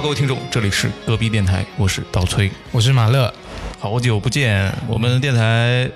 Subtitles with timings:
[0.00, 3.32] 各位听众，这里是隔壁电台，我是刀崔，我是马乐。
[3.80, 5.90] 好久不见，我们电台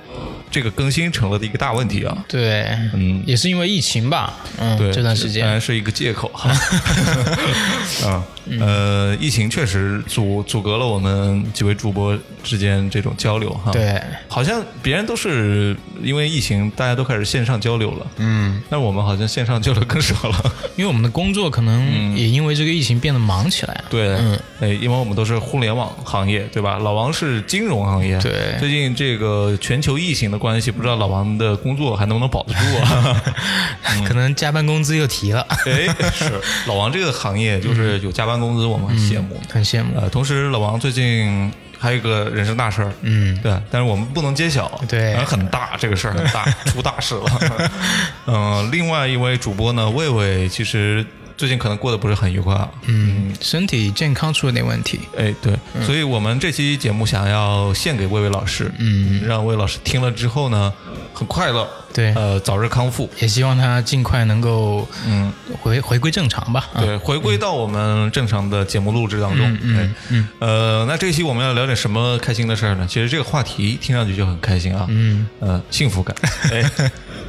[0.52, 2.24] 这个更新成了的一个大问题啊。
[2.28, 5.42] 对，嗯，也是因为疫情吧，嗯，对，这段时间。
[5.42, 6.28] 当然是一个借口。
[6.34, 6.50] 哈。
[8.06, 8.22] 啊，
[8.60, 13.72] 呃，疫情确实阻阻隔了我们几位主播之间这种交流哈。
[13.72, 23.74] 对，好像别人都是因为疫情，大家都开始线上交流了，嗯，但我们好像线上交流更少了， 因为我们的工作可能也因为这个疫情变得忙起来。
[23.74, 23.84] 了。
[23.88, 26.78] 对，嗯，哎，因为我们都是互联网行业，对吧？
[26.78, 33.22] 老王是金融行业，对，最近这个全球疫情的关系，不知道老王的工作还能不能保得住啊？
[34.04, 35.46] 可能加班工资又提了。
[35.66, 36.32] 哎，是
[36.66, 40.00] 老王这个行业就是有加班工资，我们很羡慕，很羡慕。
[40.00, 47.70] 呃，同时老王最近还有一个人生大事儿，嗯，对，但是我们不能揭晓，对，很大，这个事儿很大，出大事了。
[48.26, 51.06] 嗯，另外一位主播呢，魏魏，其实。
[51.36, 60.72] 最近可能过得不是很愉快，嗯，身体健康出了点问题，哎，对，所以我们这期节目想要献给魏魏老师，嗯，让魏老师听了之后呢，
[61.12, 72.86] 很快乐，对，呃，早日康复，也希望他尽快能够，嗯，回回归正常吧，对，回归到我们正常的节目录制当中，嗯嗯，呃，那这期我们要聊点什么开心的事儿呢？
[72.88, 76.14] 其实这个话题听上去就很开心啊，嗯，呃，幸福感，
[76.52, 76.70] 哎，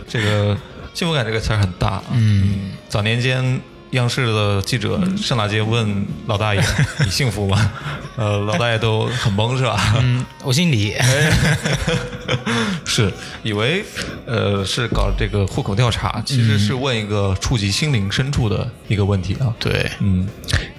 [0.07, 0.57] 这个
[0.93, 3.59] 幸福感这个词儿很大，嗯，早年间。
[3.93, 6.61] 央视的记者上大街问老大爷
[7.05, 7.71] ：“你幸福吗？”
[8.15, 9.95] 呃，老大爷都很懵，是吧？
[10.01, 10.93] 嗯，我姓李。
[12.85, 13.83] 是以为
[14.27, 19.53] 呃是搞这个户口调查，其实是问一个触及心灵深处的一个问题啊。
[19.59, 20.27] 对，嗯，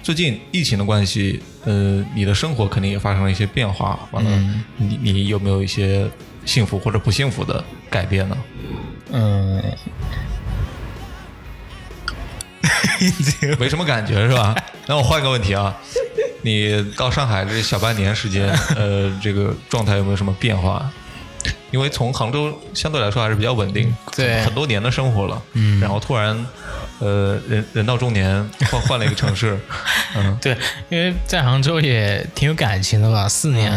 [0.01, 3.99] 最近疫情的关系，呃，你的生活肯定也发生了一些变化。
[4.11, 4.31] 完了，
[4.77, 6.09] 你你有没有一些
[6.45, 8.37] 幸福或者不幸福的改变呢？
[9.11, 9.61] 嗯。
[13.59, 14.55] 没什么感觉是吧？
[14.87, 15.75] 那我换一个问题啊，
[16.41, 20.89] 你到上海这小半年时间，呃，这个状态有没有什么变化？
[21.71, 26.45] 因为从杭州相对来说还是比较稳定，对，很多年的生活了，嗯，然后突然，
[26.99, 29.59] 呃，人人到中年换换了一个城市，
[30.15, 30.57] 嗯， 对，
[30.89, 33.71] 因为在杭州也挺有感情的吧，四年，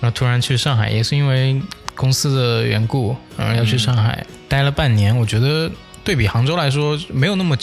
[0.00, 1.60] 然后突然去上海，也是因为
[1.94, 5.70] 公司的缘故，然后要去上海待了半年，我觉得
[6.04, 7.56] 对比杭州来说没有那么。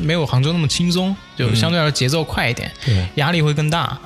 [0.00, 2.70] 没有杭州那么轻松，就相对来说节奏快一点，
[3.16, 3.98] 压力会更大。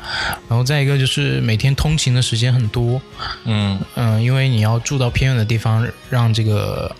[0.48, 3.00] 然后再一个就是每天通勤的时间很多，
[3.44, 6.94] 嗯嗯，因为你要住到偏远的地方，让这个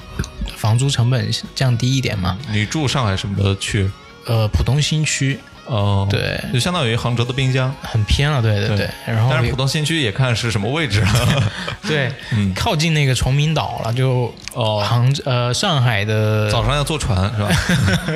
[0.57, 2.39] 房租成本降低一点嘛。
[2.51, 3.91] 你住上海什么区？
[4.27, 5.39] 呃，浦东新区。
[5.67, 8.43] 哦，对，就相当于杭州的滨江，很偏了。
[8.43, 8.91] 对对对。
[9.07, 11.53] 然后，但是浦东新区也看是什么位置了。
[11.87, 12.13] 对，
[12.57, 17.49] 靠近那个崇明岛了，就哦，杭呃上海的早上要坐船是吧？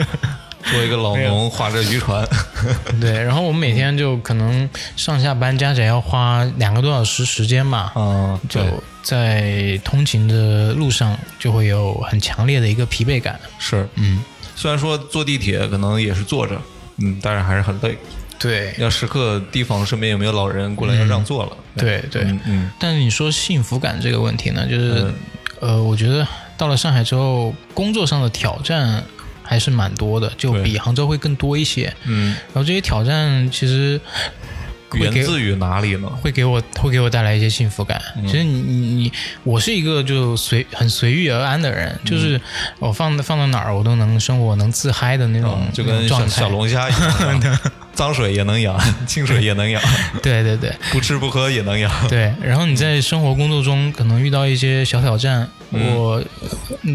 [0.71, 2.27] 作为一个老农，划着渔船，
[3.01, 8.61] 对，然后我们每天就可能上下班加起来要花两个多小时时间吧，嗯，就
[9.03, 13.39] 在通勤的路上就会有很强烈的一个疲惫感。
[13.59, 14.25] 是，嗯，
[14.57, 16.59] 虽然说坐地铁可能也是坐着，
[16.97, 17.99] 嗯，但是还是很累。
[18.39, 21.57] 对，要时刻提防身边有没有老人过来要让座了。
[21.77, 22.71] 对对，嗯。
[22.79, 25.15] 但是你说幸福感这个问题呢，就是，
[25.61, 26.27] 呃，我觉得
[26.57, 29.05] 到了上海之后，工作上的挑战。
[29.45, 31.95] 还是蛮多的，就比杭州会更多一些。
[32.05, 34.01] 嗯，然后这些挑战其实
[34.95, 36.09] 源自于哪里呢？
[36.23, 38.01] 会给我会给我带来一些幸福感。
[38.23, 39.13] 其实你你你，
[39.43, 42.41] 我是一个就随很随遇而安的人，就是
[42.79, 47.59] 我放放到哪儿我都能生活能自嗨的那种，就跟小小龙虾一样，
[47.93, 49.83] 脏水也能养， 清水也能养。
[50.23, 51.91] 对对对，不吃不喝也能养。
[52.09, 56.23] 对，然后你在生活工作中可能遇到一些小挑战，我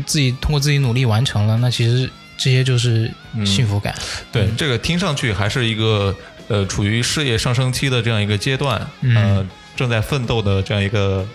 [0.06, 2.10] 自己通过自己努力完成了，那其实。
[2.40, 3.12] 这些就是
[3.46, 3.94] 幸福感。
[4.32, 6.16] 对，这个听上去还是一个
[6.48, 8.80] 呃，处于事业上升期的这样一个阶段，
[9.14, 11.28] 呃，正在奋斗的这样一个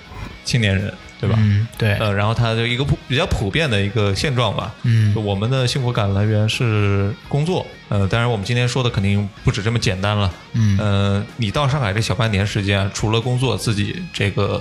[0.47, 1.37] 青年人，对吧？
[1.39, 1.93] 嗯，对。
[1.97, 4.75] 呃，然后他的一个普比较普遍的一个现状吧。
[4.83, 7.67] 嗯，我们的幸福感来源是工作。
[7.91, 10.33] 呃，当然我们今天说的肯定不止这么简单了。
[10.55, 14.61] 嗯，呃，你到上海这小半年时间，除了工作，自己这个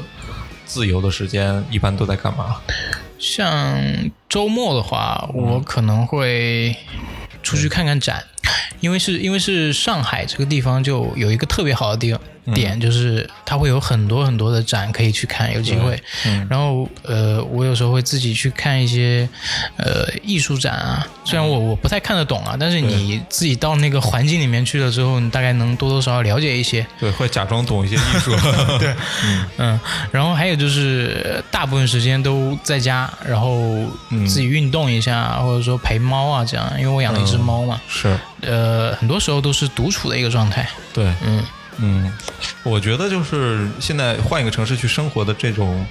[0.65, 2.57] 自由的时间一般都在干嘛？
[3.23, 6.75] 像周末的话，我可能会
[7.41, 8.25] 出去看看展，
[8.81, 12.19] 因为是因为是上海这个地方就有一个特别好的地方。
[12.53, 16.01] 点就是它会有很多很多的展可以去看，有机会。
[16.49, 19.27] 然后呃，我有时候会自己去看一些
[19.77, 26.85] 呃艺术展啊，虽然我我不太看得懂啊，但是你自己到那个环境里面去了之后，你大概能多多少少了解一些。
[26.99, 28.31] 对，会假装懂一些艺术。
[28.79, 28.93] 对，
[29.57, 29.79] 嗯，
[30.11, 33.57] 然后还有就是大部分时间都在家，然后
[34.27, 37.79] 自己运动一下，或者说陪猫啊这样，因为我养了一只猫嘛。
[37.87, 38.17] 是。
[38.41, 40.67] 呃，很多时候都是独处的一个状态。
[40.93, 41.41] 对，嗯
[41.77, 42.11] 嗯，
[42.63, 45.85] 我觉得就是现在换一个城市去生活的这种。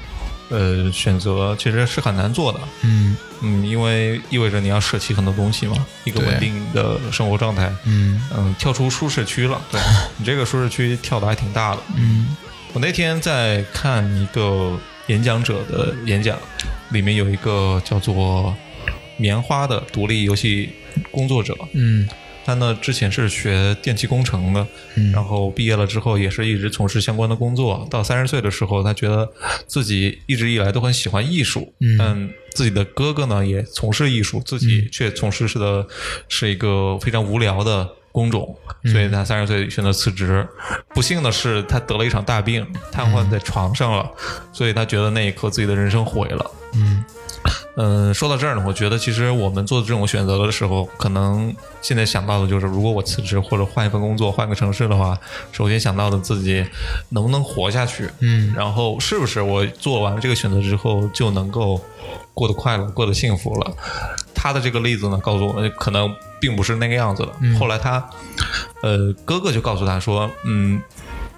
[0.49, 3.17] 呃，选择其实是很难做的，嗯。
[3.41, 5.75] 嗯，因为意味着你要舍弃很多东西嘛，
[6.05, 8.21] 一个稳定的生活状态，嗯。
[8.37, 9.81] 嗯，跳出舒适区了， 对。
[10.19, 12.37] 你这个舒适区跳的还挺大的，嗯，
[12.75, 16.37] 我那天在看一个演讲者的演讲，
[16.91, 18.55] 里面有一个叫做
[19.17, 20.69] 棉花的独立游戏
[21.11, 22.07] 工作者，嗯。
[22.45, 24.67] 他呢，之前是学电气工程的，
[25.13, 27.87] 然后毕业了之后也是一直从事相关的工作。
[27.91, 29.29] 到三十岁的时候，他觉得
[29.67, 35.87] 自己一直以来都很喜欢艺术，但自己的哥哥呢也从事艺术，自己却从事的
[36.29, 40.47] 是一个非常无聊的工种，所以他三十岁选择辞职。
[40.95, 44.11] 不幸的是，他得了一场大病，瘫痪在床上了，
[44.53, 46.51] 所以他觉得那一刻自己的人生毁了。
[46.75, 47.05] 嗯。
[47.77, 55.19] 嗯，说到这儿呢，我觉得其实我们做这种选择的时候，可能现在想到的就是，如果我辞职或者换一份工作、换个城市的话，
[55.51, 56.65] 首先想到的自己
[57.09, 61.81] 能不能活下去，嗯，然后是不是我做完这个选择之后就能够
[62.33, 63.77] 过得快乐、过得幸福了？
[64.35, 67.59] 他的这个例子呢，告诉我们可能并不是那个样子的。
[67.59, 68.09] 后来他，
[68.83, 70.81] 呃，哥哥就告诉他说，嗯。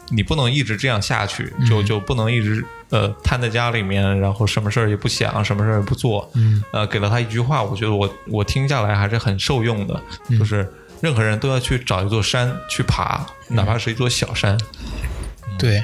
[0.08, 6.30] 你不能一直这样下去，就就不能一直呃瘫在家里面，然后什么事儿也不想，什么事儿也不做。
[6.34, 10.00] 嗯，呃，给了他一句话，我觉得我我听下来还是很受用的，
[10.38, 10.70] 就是
[11.00, 14.58] 任何人都要去找一座山去爬，哪怕是一座小山。
[15.58, 15.82] 对，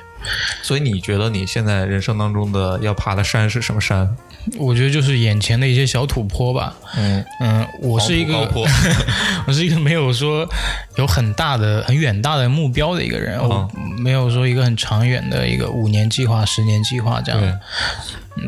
[0.62, 4.08] 所以你觉得你现在人生当中的要爬的山是什么山？
[4.56, 6.74] 我觉得就是眼前的一些小土坡吧。
[6.96, 8.38] 嗯嗯，我是一个
[9.46, 10.48] 我是一个没有说
[10.96, 17.60] 有很大的、很远大的目标的一个人，我没有说一个很长远的一个五年计划、十年计划这样。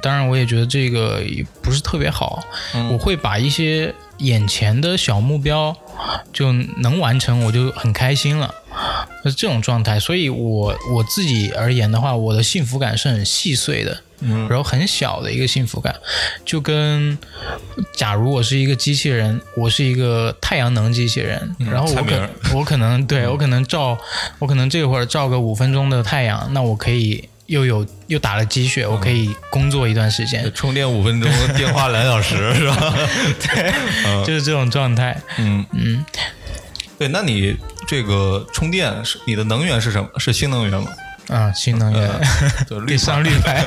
[0.00, 2.42] 当然，我也觉得这个也不是特别好。
[2.90, 5.76] 我会把一些眼前的小目标
[6.32, 8.54] 就能完成，我就很开心了。
[9.24, 13.96] 是这种状态，所以我我自己而言的话，我的幸福感是很细碎的，
[14.48, 15.94] 然后很小的一个幸福感，
[16.44, 17.16] 就跟
[17.94, 23.96] 假如我是一个机器人，我是一个太阳能机器人，然后我可我可能对我可能照
[24.40, 32.94] 我可能这会儿照个五分钟的太阳，那我可以又有又打了鸡血，我可以工作一段时间，充电五分钟，电话两小时 是吧？
[33.40, 33.72] 对，
[34.25, 35.20] 就是这种状态。
[35.37, 36.02] 嗯嗯。
[36.99, 37.54] 对，那你
[37.87, 40.08] 这个充电是你的能源是什么？
[40.19, 40.87] 是新能源吗？
[41.28, 42.10] 啊，新能源，
[42.69, 43.64] 就绿上绿牌，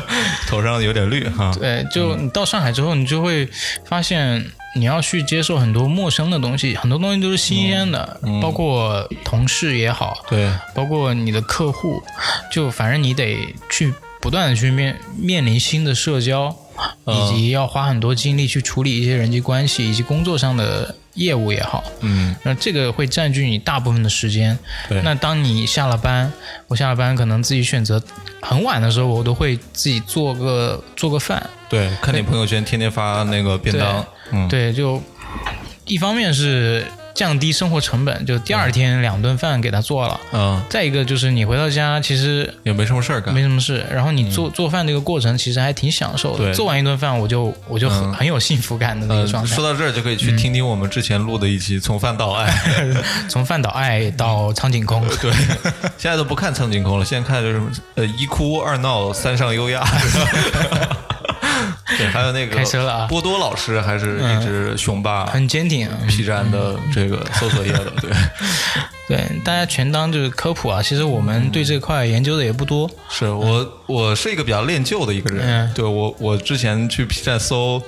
[0.46, 1.52] 头上有点绿哈。
[1.58, 3.48] 对，就你到上海之后，你就会
[3.84, 4.44] 发现
[4.76, 12.02] 你要去接受很多陌生的东西，很多东西都是新鲜的，包括同事也好，对，包括你的客户，
[12.52, 13.36] 就反正你得
[13.70, 16.54] 去不断的去面面临新的社交，
[17.06, 20.94] 以及要花很多精力去处理一些人际关系以及工作上的。
[21.18, 24.58] 业务也好，嗯，那这个会占据你大部分的时间。
[24.88, 26.32] 对，那当你下了班，
[26.68, 28.02] 我下了班可能自己选择
[28.40, 31.44] 很晚的时候，我都会自己做个做个饭。
[31.68, 35.02] 对，看你朋友圈天天发那个便当，嗯，对，就
[35.84, 36.84] 一方面是。
[37.18, 40.20] 降低生活成本，就第二天两顿饭给他做了。
[40.32, 43.84] 嗯，再一个就是你回到家，其实也没什么事儿干，没什么事。
[43.92, 46.54] 然后你做做饭这个过程，其实还挺享受的。
[46.54, 49.52] 做完一顿饭，我就我就很很有幸福感的那个状态。
[49.52, 52.48] 说到这儿，就可以去听听我们之前录的一期《从饭到爱》，
[53.28, 55.04] 从饭到爱到苍井空。
[55.20, 55.32] 对，
[55.98, 57.60] 现在都不看苍井空了，现在看就是
[57.96, 59.84] 呃一哭二闹三上优雅。
[61.96, 63.06] 对，还有那个开车了啊！
[63.06, 65.88] 波多老师还是一只雄霸，很坚挺。
[66.06, 68.10] P 站的这个搜索页的，对
[69.08, 70.82] 对，大家全当就是科普啊。
[70.82, 72.90] 其实我们对这块研究的也不多。
[73.08, 75.72] 是我，我是一个比较恋旧的一个人。
[75.74, 77.82] 对我，我之前去 P 站搜。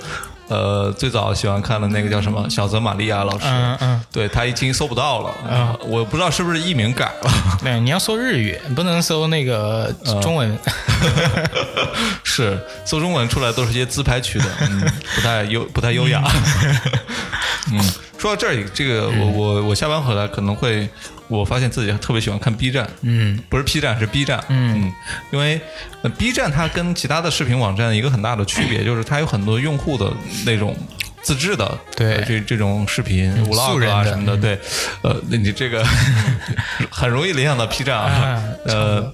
[0.51, 7.31] 呃，最早喜欢看的那个叫什么小泽玛利亚老师，嗯嗯，对他已经搜不到了，嗯，我不知道是不是艺名改了。
[7.63, 9.89] 对，你要搜日语，不能搜那个
[10.21, 10.59] 中文。
[12.21, 14.81] 是，搜中文出来都是些自拍区的，嗯，
[15.15, 16.21] 不太优，不太优雅。
[17.71, 17.79] 嗯，
[18.21, 20.87] 说到这里，这个我我我下班回来可能会。
[21.27, 24.91] 我发现自己特别喜欢看 B 站，嗯，不是 P 站是 B 站，嗯，
[25.31, 25.61] 因为
[26.17, 30.11] B 站它跟其他的视频网站一个很大的区别就是它有很多用户的
[30.45, 30.75] 那种
[31.21, 34.59] 自制的，对，这这种视频 vlog 啊什么的，对，
[35.03, 35.81] 呃，你这个
[36.91, 39.13] 很容易联想到 P 站啊，呃，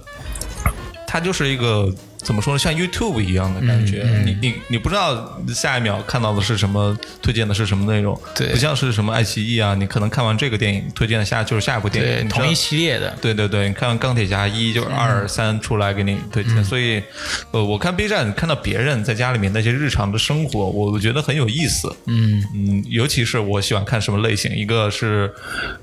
[1.06, 1.88] 它就是一个。
[2.28, 2.58] 怎么说呢？
[2.58, 17.02] 像 YouTube 一样的感觉，你你你不知道下一秒看到的是什么，推荐的是什么内容，对，不像是什么爱奇艺啊，你可能看完这个电影，推荐的下就是下一部电影，同一系列的，对对对，你看完钢铁侠一就二三出来给你推荐，所以
[17.50, 22.44] 呃，我看 B 站看到别人在家里面那些日常的生活，我觉得很有意思，嗯。
[22.54, 25.32] 嗯，尤其是我喜欢看什么类型，一个是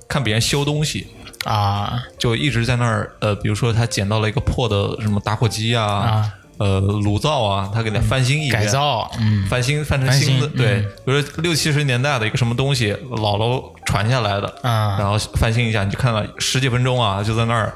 [0.07, 1.07] 看别人修东西。
[1.45, 17.73] 啊，就一直在那儿，呃，比如说他捡到了一个破的什么打火机啊，呃，炉灶啊，他给他翻新一改造，嗯，翻新翻成新的，对，比如说六七十年代的一个什么东西，姥姥传下来的，啊，然后翻新一下，你就看到十几分钟啊，就在那儿，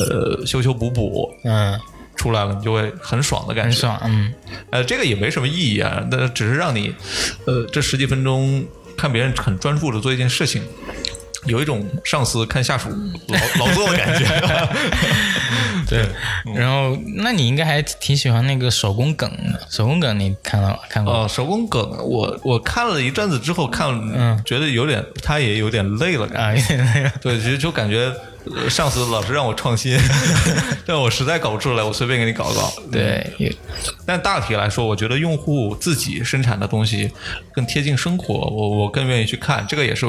[0.00, 1.78] 呃，修修补补，嗯，
[2.16, 4.34] 出来了，你就会很爽的感觉，很爽，嗯，
[4.70, 6.92] 呃，这个也没什么意义啊，那只是让你，
[7.46, 8.64] 呃，这十几分钟
[8.96, 10.62] 看别人很专注的做一件事情。
[11.46, 12.88] 有一种上司看下属
[13.28, 14.24] 劳劳作的感觉，
[15.88, 16.06] 对。
[16.54, 19.60] 然后，那你应该还挺喜欢那个手工梗的。
[19.70, 21.12] 手工梗你看了看过？
[21.12, 27.12] 哦，手工梗，我我看了一阵子之后，看嗯，觉得有点，他也有点累了，啊，有点累了。
[27.20, 28.12] 对，其实就感觉。
[28.68, 29.96] 上次老师让我创新，
[30.86, 32.72] 但我实在搞不出来，我随便给你搞搞。
[32.90, 33.56] 对，
[34.04, 37.10] 但大体来说，我觉得用户自己生产的东西
[37.52, 40.06] 更贴近生活，我我更愿意去看，这个也是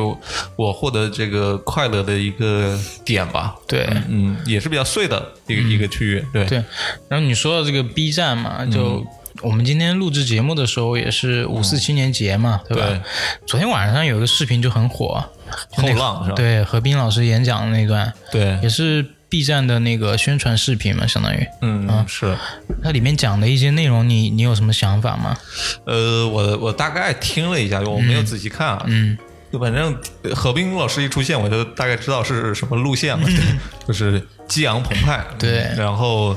[0.55, 3.55] 我获得这个快乐的一个点吧。
[3.67, 6.25] 对，嗯，也是比较碎的一个一个区域。
[6.33, 6.63] 对，对。
[7.07, 9.05] 然后你说到这个 B 站嘛，就
[9.41, 13.03] 我们今天录制节目的时候也是五四青年节嘛，对吧？
[13.45, 15.23] 昨天晚上有个视频就很火。
[15.71, 16.35] 后浪是吧？
[16.35, 22.35] 对，何冰老师演讲的那段，对，也是 B 站的那个宣传视频嘛，相当于，嗯，是。
[22.83, 25.37] 它里面讲的一些内容，你你有什么想法吗？
[25.85, 29.17] 呃，我我大概听了一下，我没有仔细看啊，嗯。
[29.51, 29.95] 就反正
[30.33, 33.29] 何冰老师一出现，我就大概知道是什么路线了，
[33.87, 36.35] 就是激昂澎湃， 对，然后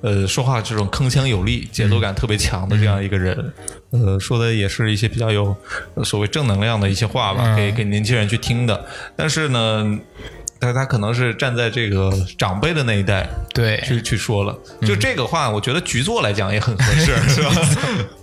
[0.00, 3.52] 呃说话这种铿锵有力、节奏感特别强的这样一个人，
[3.90, 5.56] 呃说的也是一些比较有
[6.04, 8.84] 所谓正能量的一些话吧，给给年轻人去听的，
[9.16, 9.98] 但是呢。
[10.60, 17.50] 但他可能是站在这个长辈的那一代，对，去去说了，就这个话，我觉得局座来讲也很合适， 是吧？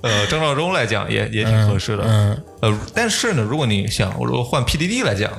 [0.01, 5.31] 呃，张召忠来讲也也挺合适的，嗯，呃，但是呢，如果你想，如果换 PDD 来讲。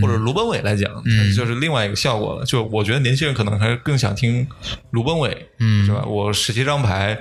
[0.00, 0.90] 或者卢本伟来讲，
[1.36, 2.44] 就是另外一个效果了。
[2.44, 4.46] 就我觉得年轻人可能还是更想听
[4.90, 5.30] 卢本伟，
[5.84, 6.04] 是吧？
[6.04, 7.18] 我十七张牌，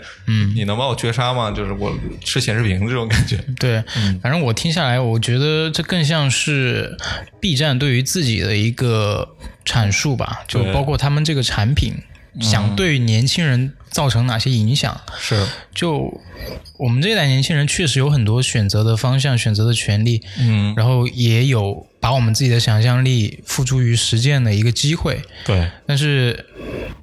[0.56, 1.52] 你能把我绝杀吗？
[1.52, 1.94] 就是我
[2.24, 3.38] 吃显示屏这种感觉。
[3.60, 3.84] 对，
[4.22, 6.98] 反正我听下来，我觉得这更像是
[7.40, 11.94] B 站对于自己的一个阐述吧，就包括他们这个产品
[12.42, 15.00] 想对年轻人造成哪些影响。
[15.20, 16.22] 是，就
[16.78, 21.88] 我们这一代年轻人确实有很多选择的方向、选择的权利，嗯，然后也有。
[22.06, 26.46] 把我们自己的想象力付诸于实践的一个机会，对，但是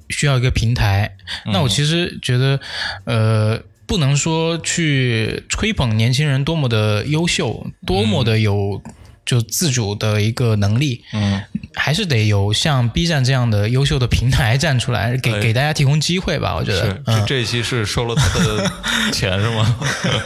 [0.07, 1.17] 需要一个平台。
[1.47, 2.57] 那我其实觉得，
[3.03, 8.81] 呃，不能说去吹捧年轻人多么的优秀，多么的有。
[9.25, 11.41] 就自主的一个能力，嗯，
[11.73, 16.55] 还是得有像 B 站这样的优秀的平台站出来，给给大家提供机会吧。
[16.55, 18.71] 我觉得，这这一期是收了他的
[19.11, 19.79] 钱是吗？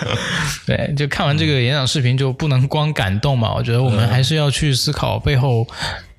[0.66, 3.54] 对，就看完这个演讲视频就不能光感动嘛。
[3.54, 5.68] 我觉得我们还是要去思考背后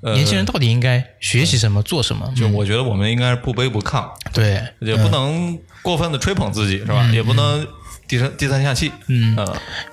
[0.00, 2.32] 年轻人到底应该学习什么、做什么。
[2.36, 7.08] 就我觉得我们应该是不卑不亢，对，也不能过分的吹捧自己，是吧？
[7.12, 7.66] 也不能。
[8.08, 9.36] 第三第三下气，嗯，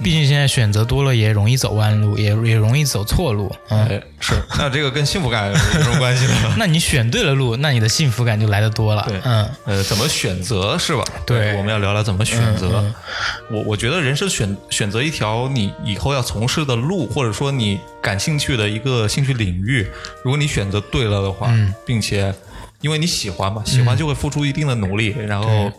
[0.02, 3.54] 毕竟现在选择多了，也容易走弯路，也也容易走错路。
[3.68, 6.56] 哎，是，那这个跟幸福感有什么关系呢？
[6.58, 9.06] 那你选对了路，那你的幸福感就来的多了。
[9.10, 11.04] 对，嗯，呃，怎么选择是吧？
[11.26, 12.90] 对，我们要聊聊怎么选择。
[13.52, 19.86] 我我觉得人生选选择一条你以后要从事的路，或者说你感兴趣的一个兴趣领域，
[20.24, 21.54] 如果你选择对了的话，
[21.86, 22.34] 并且。
[22.86, 25.72] 因为你喜欢嘛，喜欢就会付出一定的努力，然后，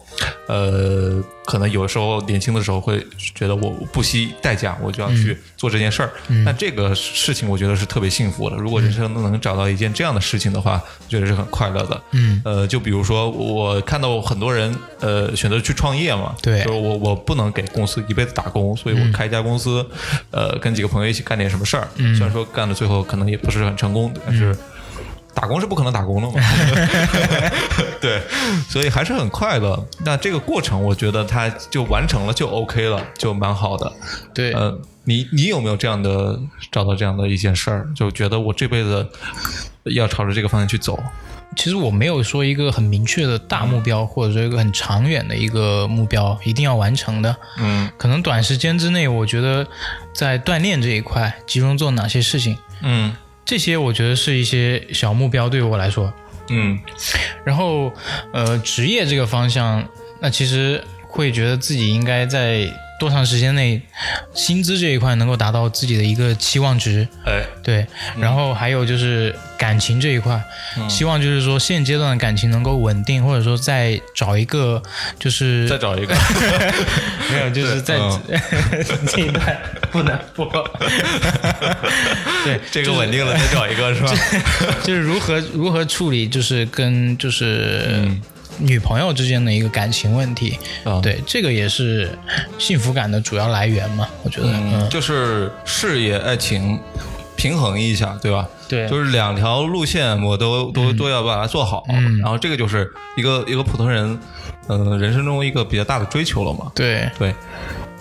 [0.48, 2.98] 呃，可能有的时候年轻的时候会
[3.32, 6.10] 觉得我不惜代价，我就要去做这件事儿。
[6.44, 8.56] 但这个事情我觉得是特别幸福的。
[8.56, 12.02] 如果人生都能找到一件这样的事情的话，我觉得是很快乐的。
[12.10, 19.86] 嗯，呃，就比如说我看到很多人呃选择去创业嘛，对，就是我我不能给公司一辈子打工，所以我开一家公司，
[20.32, 21.86] 呃，跟几个朋友一起干点什么事儿。
[21.96, 24.56] 虽然说干到最后可能也不是很成功，但是。
[25.36, 26.42] 打工是不可能打工的嘛，
[28.00, 28.22] 对，
[28.70, 29.86] 所以还是很快乐。
[30.02, 33.92] 那这个过程，我觉得他就完成了，就 OK 了，就蛮好的。
[34.32, 34.74] 对，呃，
[35.04, 36.40] 你你有没有这样的
[36.72, 39.06] 找到这样的一件事儿，就觉得我这辈子
[39.84, 40.98] 要朝着这个方向去走？
[41.54, 47.36] 其实我没有说一个很明确的大目标，或者说一个很长远的一个目标一定要完成的。
[47.58, 49.66] 嗯，可能短时间之内，我觉得
[50.14, 52.56] 在锻炼这一块集中做哪些事情？
[52.80, 53.14] 嗯。
[53.46, 56.12] 这些我觉得是一些小目标，对于我来说，
[56.50, 56.78] 嗯，
[57.44, 57.90] 然后
[58.34, 59.88] 呃，职业这个方向，
[60.20, 62.68] 那其实会觉得自己应该在。
[62.98, 63.82] 多长时间内，
[64.34, 67.06] 薪资这一块能够达到自己的一个期望值？
[67.24, 67.86] 哎，对。
[68.18, 70.42] 然后还有就是感情这一块，
[70.88, 74.82] 希望就是说现阶段的感情能够稳定，或者说再找一个，
[75.18, 76.14] 就是再找一个，
[77.30, 77.98] 没有，就是在
[79.08, 79.58] 这一段
[79.90, 80.46] 不能播。
[82.44, 84.12] 对，这个稳定了再找一个是吧？
[84.82, 88.08] 就是如何如何处理，就是跟就是。
[88.58, 90.58] 女朋友之间的一个感情问题，
[91.02, 92.16] 对这个也是
[92.58, 94.08] 幸福感的主要来源嘛？
[94.22, 96.78] 我觉得，嗯，就是事业爱情
[97.36, 98.48] 平衡一下，对吧？
[98.68, 101.84] 对，就是两条路线我都都都要把它做好，
[102.20, 104.18] 然后这个就是一个一个普通人，
[104.66, 106.70] 呃，人生中一个比较大的追求了嘛？
[106.74, 107.34] 对对。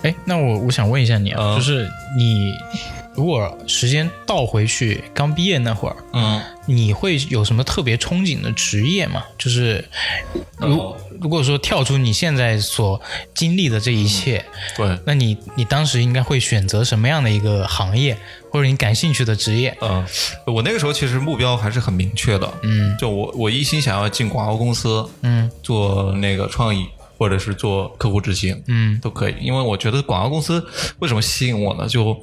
[0.02, 2.54] 哎，那我我想问一下你啊，就是你。
[3.16, 9.24] 如果时间倒回去，刚毕业那会儿，嗯，你会有什么特别憧憬的职业吗？
[9.38, 9.82] 就是
[10.58, 13.00] 如如果说跳出你现在所
[13.34, 14.44] 经历的这一切，
[14.76, 18.16] 对，那你你当时应该会选择什么样的一个行业，
[18.50, 19.76] 或者你感兴趣的职业？
[19.80, 20.04] 嗯，
[20.46, 26.86] 我那个时候其实目标还是很明确的，嗯，就我我一心想要进广告公司，嗯，做那个创意。
[27.18, 30.62] 或者是做客户执行，嗯，都可以，因为我觉得广告公司
[30.98, 31.88] 为什么吸引我呢？
[31.88, 32.14] 就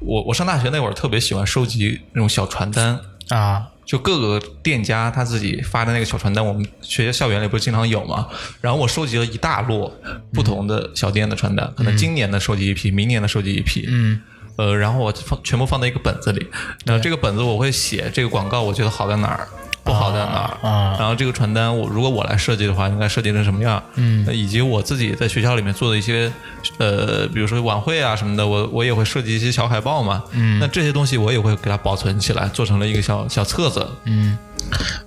[0.00, 8.28] 我我上大学那会儿特别喜欢收集那种小传单啊，就各个店家他自己发的那个小传单，我们学校校园里不是经常有嘛？
[8.60, 9.92] 然后我收集了一大摞
[10.32, 14.20] 不同的小店的传单，可能今年的收集一批，明年的收集一批，嗯，
[14.56, 16.46] 呃，然后我放全部放在一个本子里，
[16.84, 19.48] 然后这个本子我会写这个广告我觉得好在哪儿。
[19.84, 20.96] 不好在哪儿啊？
[20.98, 23.80] 然后这个传单，我如果我来设计的话，应该设计成什么样？
[23.96, 26.32] 嗯，以及我自己在学校里面做的一些，
[26.78, 30.24] 呃，比如说晚会啊什么的，我我也会设计一些小海报嘛。
[30.32, 33.86] 嗯，那这些东西我也会给它保存起来，做成了一个小小册子。
[34.04, 34.38] 嗯，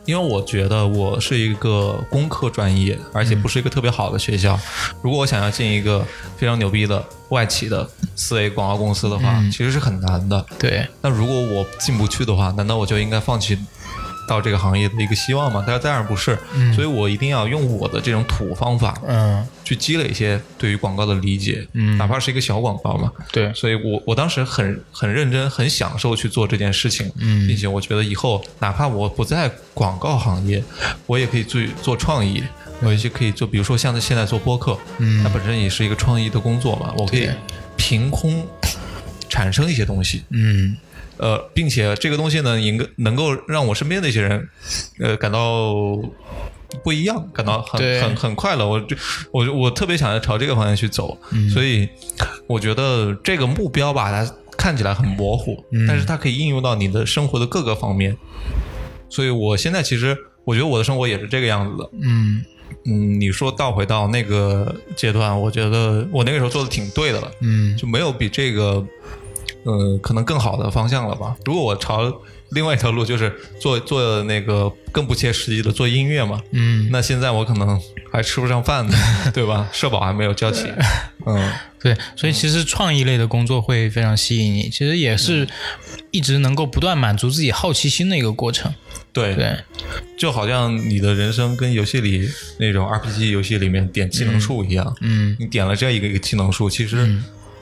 [0.05, 4.57] 因为我觉得我是一个工科专业，而且不是一个特别好的学校。
[5.01, 6.05] 如果我想要进一个
[6.38, 10.46] 非常牛逼的外企的四 A 广告公司的话，其实是很难的。
[10.60, 10.88] 对。
[11.01, 13.57] 那如果我进不去的话，难道我就应该放弃？
[14.27, 16.38] 到这个行业的一个希望嘛，但是当然不是，
[16.75, 30.62] 所以我一定要用我的这种土方法，嗯，去积累一些对于广告的理解，嗯，哪怕是一个小广告嘛，对，所以我我当时很很认真，很享受去做这件事情，嗯，并且我觉得以后哪怕我不在广告行业，
[31.06, 32.43] 我也可以做做创意，
[32.82, 37.30] 有一些可以做，比如说像现在做播客，嗯，它本身也是一个创意的工作嘛，我可以
[37.78, 38.45] 凭空
[39.30, 40.75] 产生一些东西，嗯。
[41.17, 44.49] 呃，并且这个东西呢，应该能够让我身边的一些人，
[44.99, 45.73] 呃，感到
[46.84, 48.67] 不一样，感到很很很快乐。
[48.67, 48.95] 我就
[49.32, 51.17] 我我特别想要朝这个方向去走，
[51.53, 51.88] 所以
[52.45, 58.15] 我觉得这个目标吧，它看起来很模糊，但是它可以应用到你的生活的各个方面。
[59.10, 61.89] 所以我现在其实我觉得我的生活也是这个样子的。
[62.01, 62.43] 嗯
[62.86, 67.32] 嗯，你说倒回到那个阶段，我觉得我那个时候做的挺对的了。
[67.41, 68.86] 嗯，就没有比这个。
[69.67, 71.36] 呃，可能更好的方向了吧？
[71.43, 77.77] 如果我朝另外一条路，就是做做那个更不切实际的做音乐嘛，嗯，那现在我可能
[78.10, 78.97] 还吃不上饭呢，
[79.36, 79.67] 对吧？
[79.73, 80.71] 社保还没有交齐，
[81.25, 81.51] 嗯，
[81.82, 85.45] 对，所以其实创意类的工作会非常吸引你，其实也是
[86.12, 88.73] 一直能够不断满足自己好奇心的一个过程。
[89.12, 89.53] 对对，
[90.17, 97.19] 就好像你的人生跟游戏里那种 RPG 游戏里面点技能树一样，嗯，你点了这一个一个技能树，其实。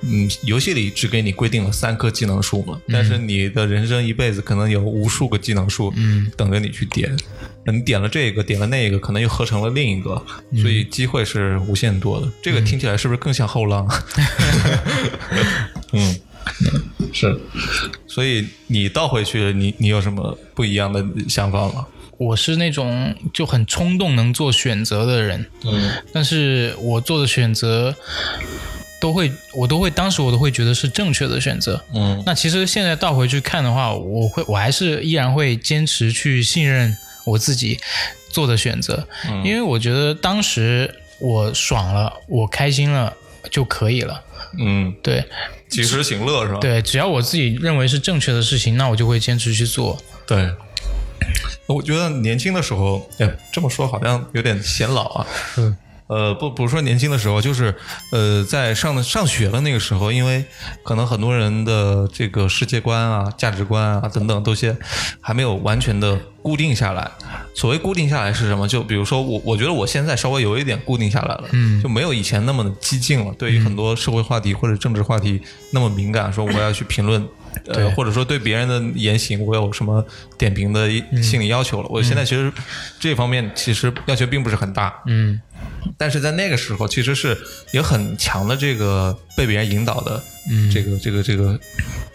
[0.08, 7.16] 嗯，游戏里只给你规定了三棵技能树嘛，但是你的人生一辈子可能有无数个技能树，嗯，等着你去点。
[7.68, 10.24] 你点了这个，点了那个，可能又合成了另一个，
[10.62, 12.32] 所以机会是无限多的。
[12.40, 13.88] 这个听起来是不是更像后浪？
[15.92, 16.16] 嗯，
[17.12, 17.36] 是。
[18.06, 21.88] 所以你倒回去，你你有什么不一样的想法吗？
[22.18, 27.96] 我是那种就很冲动能做选择的人，嗯，但是我做的选择。
[29.06, 31.80] 都会，我都会，当时我都会觉得是正确的选择。
[31.94, 37.80] 嗯，那其实现在倒回去看的话，我会，我还是依然会坚持去信任我自己
[38.30, 39.08] 做的选择，
[39.44, 43.14] 因为我觉得当时我爽了，我开心了
[43.52, 44.20] 就可以了。
[44.58, 45.24] 嗯，对，
[45.70, 46.60] 及时行乐是吧？
[46.60, 50.02] 对，只要我自己认为是正确的事情，那我就会坚持去做。
[50.26, 50.50] 对，
[51.68, 55.28] 我觉得年轻的时候，哎，这么说好像有点显老啊。
[55.58, 55.78] 嗯。
[56.08, 57.74] 呃，不，不是说年轻的时候，就是，
[58.12, 60.46] 呃，在上上学的那个时候，因为
[60.84, 64.78] 可能很多人的这个世界观啊、价值观啊等等，都些
[65.20, 67.10] 还没有完全的固定下来。
[67.56, 68.68] 所谓固定下来是什么？
[68.68, 73.34] 就比如说我，我觉得我现在稍微有一点固定下来了，嗯，就没有以前那么的激进了。
[73.40, 75.42] 对于很多社会话题或者政治话题
[75.72, 77.28] 那么敏感，说我要去评论，
[77.68, 80.06] 呃，或者说对别人的言行我有什么
[80.38, 80.88] 点评的
[81.24, 81.88] 心理要求了。
[81.90, 82.54] 我现在其实
[83.00, 85.42] 这方面其实要求并不是很大，嗯。
[85.98, 87.38] 但是在那个时候，其实是
[87.72, 91.60] 有很强的这个被别人引导的，嗯，这个这个这个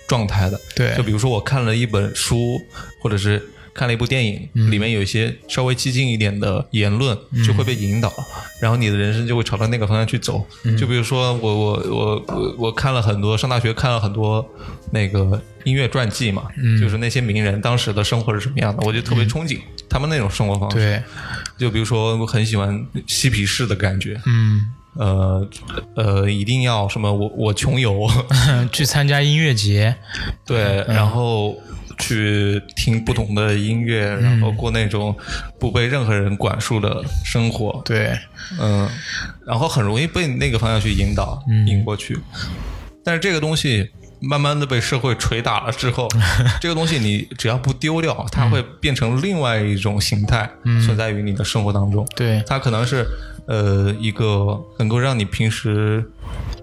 [0.07, 0.61] 状态的。
[0.75, 2.61] 对，就比如说我看了一本书，
[3.01, 3.43] 或者是
[3.75, 8.13] 看了一部电影，里面有一些稍微激进一点的言论，就会被引导，
[8.61, 10.47] 然后你的人生就会朝着那个方向去走。
[10.79, 14.47] 就比如说我我我我我看了很多，上大学看了很多
[14.93, 16.45] 那个音乐传记嘛，
[16.81, 20.77] 就是那些名人当时的生活是什么样的，我就特别憧憬他们那种生活方式。
[20.77, 21.03] 对。
[21.59, 25.49] 就比如说，我很喜欢嬉皮士的感觉，嗯，呃
[25.95, 28.09] 呃，一定要什么，我我穷游。
[28.73, 29.95] 去参加音乐节，
[30.47, 31.55] 对，然后
[32.01, 35.17] 去听不同的音乐，然后过那种
[35.59, 38.19] 不被任何人管束的生活，对，
[38.59, 38.89] 嗯，
[39.47, 42.19] 然后很容易被那个方向去引导，引过去，
[43.05, 43.91] 但是这个东西。
[44.23, 46.07] 慢慢的被社会捶打了之后，
[46.61, 50.47] 这个东西你只要不丢掉，它会变成另外一种形态
[50.85, 52.07] 存在于你的生活当中。
[52.15, 53.03] 对，它可能是
[53.47, 56.05] 呃一个能够让你平时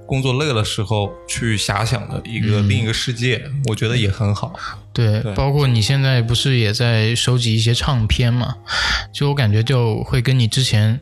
[0.05, 4.53] 工作累了时候去遐想的一个另一个世界，我觉得也很好。
[5.21, 8.55] 对，包括你现在不是也在收集一些唱片嘛？
[9.13, 10.99] 就我感觉就会跟你之前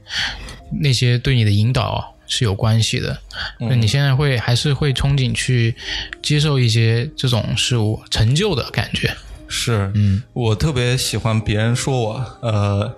[0.81, 2.11] 那些对你的引导。
[2.27, 3.21] 是有关系的，
[3.59, 5.75] 那你现在会还是会憧憬去
[6.23, 9.15] 接受一些这种事物成就的感觉？
[9.47, 12.95] 是，嗯，我特别喜欢别人说我，呃，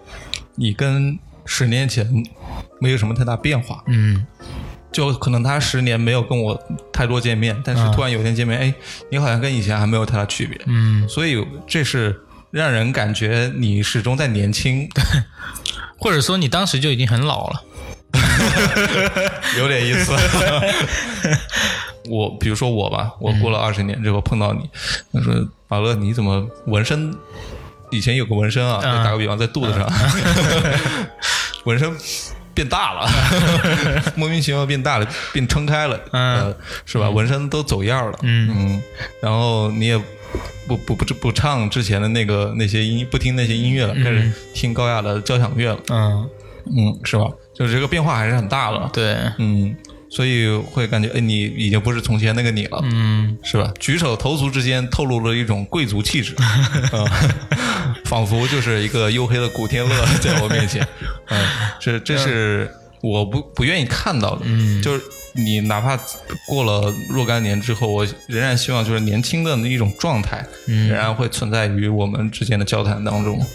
[0.56, 2.08] 你跟十年前
[2.80, 4.26] 没有什么太大变化，嗯，
[4.92, 6.60] 就可能他十年没有跟我
[6.92, 8.74] 太多见面，但是突然有一天见面，哎，
[9.12, 12.20] 你好像跟以前还没有太大区别，嗯，所以这是
[12.52, 14.90] 让人感觉你始终在年轻，
[15.98, 17.64] 或者说你当时就已经很老了。
[19.58, 20.14] 有点意思。
[22.10, 24.62] 我比如说我吧，我过了二十年之后碰到你，
[25.12, 25.34] 他说
[25.68, 27.14] ：“马乐，你怎么纹身？
[27.92, 29.86] 以前有个纹身啊，打个比方，在肚子上，
[31.66, 31.94] 纹身
[32.58, 33.08] 变大了，
[34.18, 36.56] 莫名其妙变大了，变撑开了，嗯，
[36.88, 37.08] 是吧？
[37.08, 38.82] 纹身都走样了，嗯，
[39.22, 39.96] 然后你也
[40.68, 46.30] 不不不不唱之前的那个那些音，不听那些音乐了，开始听高雅的交响乐了，嗯。
[46.76, 49.74] 嗯，是吧？”就是这个变化还是很大的，对，嗯，
[50.10, 53.72] 所以会感觉，哎，你已经不是从前那个你了，嗯，是吧？
[53.80, 56.36] 举手投足之间透露了一种贵族气质，
[58.08, 60.88] 仿佛就是一个黝黑的古天乐 在我面前，
[61.28, 61.46] 嗯，
[61.80, 66.00] 这这是我不不愿意看到的，嗯，就是你哪怕
[66.48, 73.46] 过了若干年之后，我仍然希望就是年轻的一种状态，仍然会存在于我们之间的交谈当中，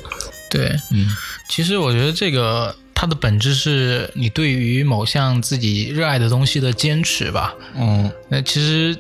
[0.51, 1.09] 对，嗯，
[1.49, 2.77] 其实我觉得这个。
[2.95, 7.53] 它的本质是你对于某项自己热爱的东西的坚持吧。
[7.75, 8.97] 嗯，那其实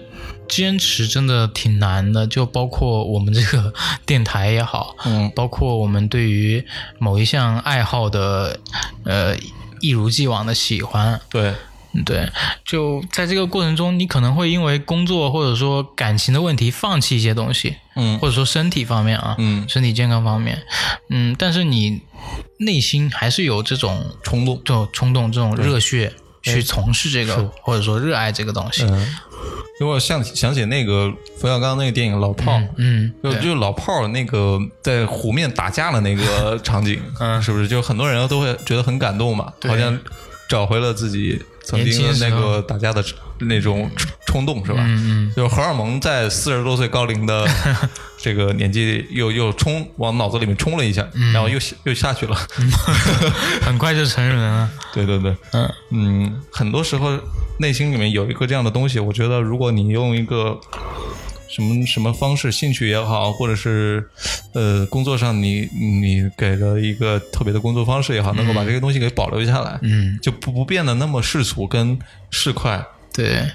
[0.48, 3.72] 坚持真的挺难的，就包括我们这个
[4.06, 6.64] 电台也好，嗯，包括我们对于
[6.98, 8.58] 某一项爱好的
[9.04, 9.36] 呃
[9.80, 11.20] 一如既往的喜欢。
[11.30, 11.54] 对。
[12.06, 12.26] 对，
[12.64, 20.62] 就在这个过程中，你可能会因为工作或者说感情的问题放弃一些东西，嗯，或者说身体方面啊，嗯，身体健康方面，
[21.10, 22.00] 嗯，但是你
[22.60, 28.84] 内心还是有这种冲动，这种冲动，这种热血去从事这个，或者说热爱这个东西。
[29.80, 39.52] 如果想想起那个冯小刚那个电影《老炮儿》，嗯，就就老炮儿那个在湖面打架的那个 场景，嗯，是不是就很多人都会觉得很感动嘛？
[39.66, 39.98] 好像
[40.48, 41.40] 找回了自己。
[41.64, 43.02] 曾经的那个打架的
[43.38, 43.88] 那种
[44.26, 44.80] 冲动是吧？
[44.80, 47.46] 嗯嗯，就是荷尔蒙在四十多岁高龄的
[48.22, 52.36] 这个年纪又又冲往脑子里面冲了一下，然后又又下去了，
[53.60, 54.70] 很快就成人了。
[54.94, 57.18] 对对对，嗯嗯，很多时候
[57.58, 60.58] 内心里面有一个这样的东西，我觉得如果你用一个。
[61.54, 64.08] 什么什么方式，兴趣也好，或者是
[64.54, 71.98] 呃工作上你你给了一个特别的工作方式也好，能够把这个东西给保留下来，嗯，就不不变得那么世俗跟
[72.30, 72.82] 市侩。
[73.12, 73.46] 对，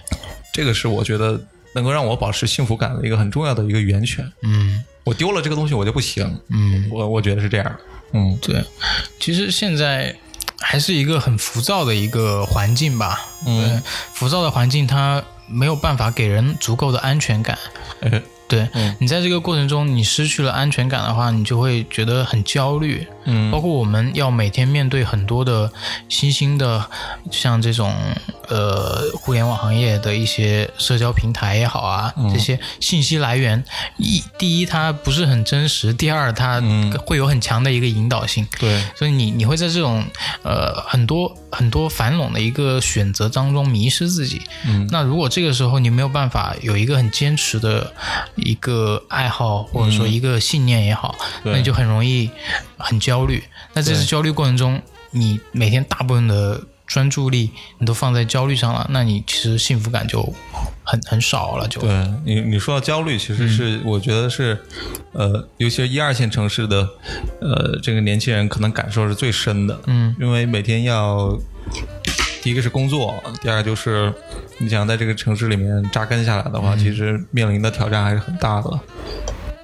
[0.54, 1.44] 这个是我觉得
[1.78, 4.30] 能够让我保持幸福感的一个很重要的一个源泉。
[4.42, 6.26] 嗯，我丢了这个东西我就不行。
[6.50, 7.76] 嗯，我我觉得是这样。
[8.12, 8.64] 嗯，对，
[9.20, 10.14] 其实现在
[10.60, 13.26] 还是一个很浮躁的一个环境吧。
[13.46, 13.82] 嗯，
[14.14, 15.24] 浮躁的环境它。
[15.50, 17.58] 没有办法给人足够的安全感，
[18.50, 18.68] 对
[19.00, 23.08] 你在这个过程中，你失去了安全感的话，你就会觉得很焦虑。
[23.28, 25.70] 嗯，包括我们要每天面对很多的
[26.08, 26.90] 新兴的，
[27.30, 27.94] 像这种
[28.48, 33.62] 呃互联网行业的一些社交平台也好啊，这些信息来源，
[33.98, 36.64] 一第一它不是很真实，第二它
[37.06, 38.48] 会有很强的一个引导性。
[38.58, 40.06] 对，所以你你会在这种
[40.44, 44.42] 呃很多很多繁笼的一个选择当中迷失自己。
[44.66, 47.94] 嗯，那如果这个时候你没有办法有一个很坚持的
[48.38, 51.14] 一个爱好或者说一个信念也好，
[51.44, 52.32] 那你就很容易
[52.78, 53.17] 很焦。
[53.18, 54.80] 焦虑，那这次焦虑过程中，
[55.12, 57.50] 你每天大部分的专注力
[57.80, 60.22] 你都放在焦虑上了，那你其实幸福感就
[60.84, 61.68] 很很少了。
[61.68, 61.90] 就对
[62.24, 64.58] 你你说到焦虑，其实是我觉得是，
[65.14, 66.88] 呃，尤其是一二线城市的，
[67.42, 69.80] 呃，这个年轻人可能感受是最深的。
[69.88, 71.36] 嗯，因为每天要，
[72.44, 74.14] 第一个是工作，第二就是
[74.60, 78.80] 你想在这个城市里面扎根下来的话，其实面临的挑战还是很大的。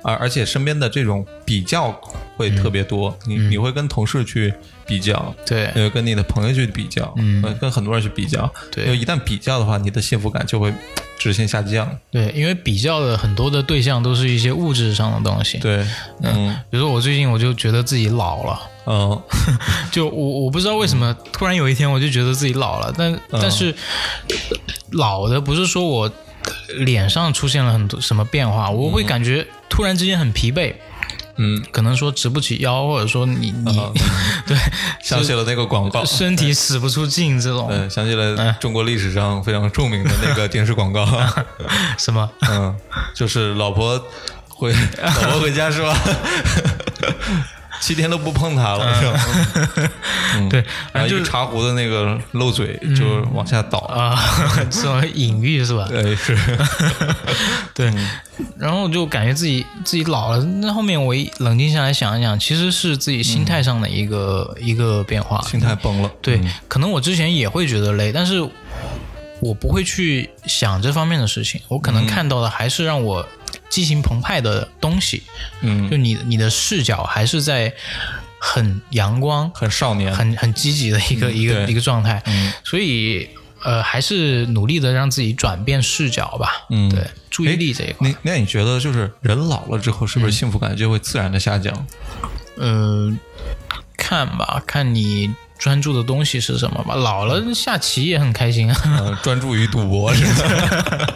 [0.03, 1.91] 而而且身边的这种比较
[2.37, 4.53] 会特别多，你你会跟同事去
[4.85, 10.73] 比较，对，呃，跟你的朋友去比较，嗯，跟很多人去比较，对，因为一旦比较的话，你的幸福感就会
[11.17, 11.89] 直线下降。
[12.11, 15.57] 对，因为比较的很多的对象都是一些物质上的东西。
[15.57, 15.85] 对，
[16.21, 19.21] 嗯，比如说我最近我就觉得自己老了，嗯，
[19.91, 23.73] 就我我不知道为什么突然有一天我就觉得自己老了，但但是
[24.91, 26.11] 老的不是说我。
[26.79, 28.69] 脸上出现了很多什么变化？
[28.69, 30.73] 我会感觉突然之间很疲惫，
[31.37, 33.81] 嗯，可能说直不起腰，或者说你你
[34.47, 34.57] 对
[35.03, 41.05] 想起了那个广告，身体使不出劲这种，嗯，想起了中国历史上非常著名的那个电视广告，
[41.97, 42.29] 什么？
[42.49, 42.75] 嗯，
[43.15, 44.01] 就是老婆
[44.49, 45.97] 回老婆回家是吧？
[47.83, 49.91] 七天都不碰它了，是吧？
[50.49, 54.17] 对，然后就茶壶的那个漏嘴就往下倒啊，
[54.71, 55.85] 这种隐喻是吧？
[55.89, 56.37] 对，是，
[57.75, 57.93] 对。
[58.57, 60.41] 然后就感觉自己自己老了。
[60.61, 66.09] 那后面我一冷静下来想一想，其实是自己心态上的一个一个变化，心态崩了。
[66.21, 68.41] 对，可能我之前也会觉得累，但是
[69.41, 71.59] 我不会去想这方面的事情。
[71.67, 73.27] 我可能看到的还是让我。
[73.73, 75.23] 激情澎湃的东西，
[75.61, 77.73] 嗯，就你你的视角还是在
[78.37, 83.27] 很阳光、很少年、很很积极的一个一个一个状态，嗯，所以
[83.63, 88.07] 呃，还是努力的让自己转变视角吧，嗯，对，注意力这一块。
[88.07, 91.87] 那那你觉得，就是人老了之后，是不是幸福感就会自然的下降？
[92.57, 93.17] 嗯，
[93.97, 95.33] 看吧，看你。
[95.59, 96.93] 专注的东西是什么吧？
[96.93, 101.15] 老了下棋也很开心啊，专注于赌博是吧？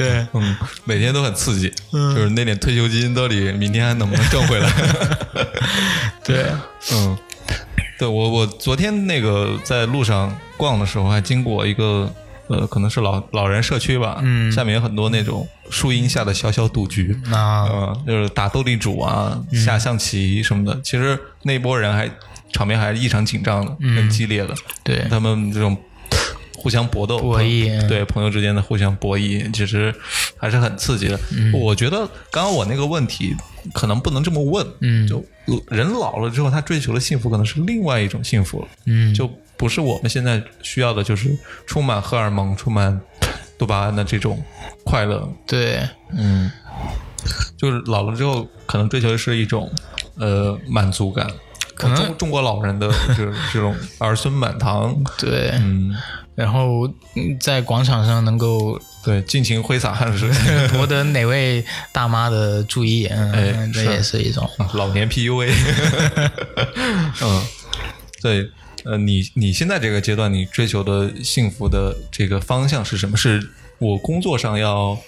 [0.00, 4.70] 对，嗯，每天都很刺激，就是那点退休金到底明天还能不能挣回来？
[6.24, 6.46] 对，
[6.92, 7.18] 嗯，
[7.98, 12.10] 对我我昨天那个在路上逛的时候，还经过一个
[12.48, 17.14] 呃，可能是老老人社区吧，嗯，下面有很多那种树荫下的小小赌局。
[17.32, 20.80] 啊，嗯，就是打斗地主啊，下象棋什么的。
[20.82, 22.10] 其实那波人还。
[22.52, 24.52] 场面还是异常紧张的，很激烈的。
[24.82, 25.06] 对。
[25.08, 25.76] 他们这种
[26.60, 29.94] 互相搏斗、博弈，对朋友之间的互相博弈，其实
[30.36, 31.18] 还是很刺激的。
[31.54, 33.34] 我觉得刚刚我那个问题
[33.72, 34.66] 可能不能这么问。
[34.80, 35.24] 嗯，就
[35.68, 38.68] 人老了之后，他追求的幸福可能是另外一种幸福了。
[38.84, 41.34] 嗯，就不是我们现在需要的，就是
[41.66, 43.00] 充满荷尔蒙、充满
[43.56, 44.42] 多巴胺的这种
[44.84, 45.26] 快乐。
[45.46, 45.80] 对，
[46.14, 46.50] 嗯，
[47.56, 49.72] 就是老了之后，可能追求的是一种
[50.18, 51.26] 呃满足感。
[51.74, 55.96] 可能中中国老人的这这种儿孙满堂，对，嗯，
[56.40, 56.88] 然后
[57.38, 60.30] 在广场上能够对尽情挥洒汗水，
[60.72, 65.52] 博得哪位大妈的注意，嗯，这也是一种老年 PUA。
[67.22, 67.42] 嗯，
[68.22, 68.50] 对，
[68.84, 73.16] 呃，你你现在这个阶段，你追求的幸福的这个方向是什么？
[73.16, 73.46] 是
[73.78, 74.98] 我工作上要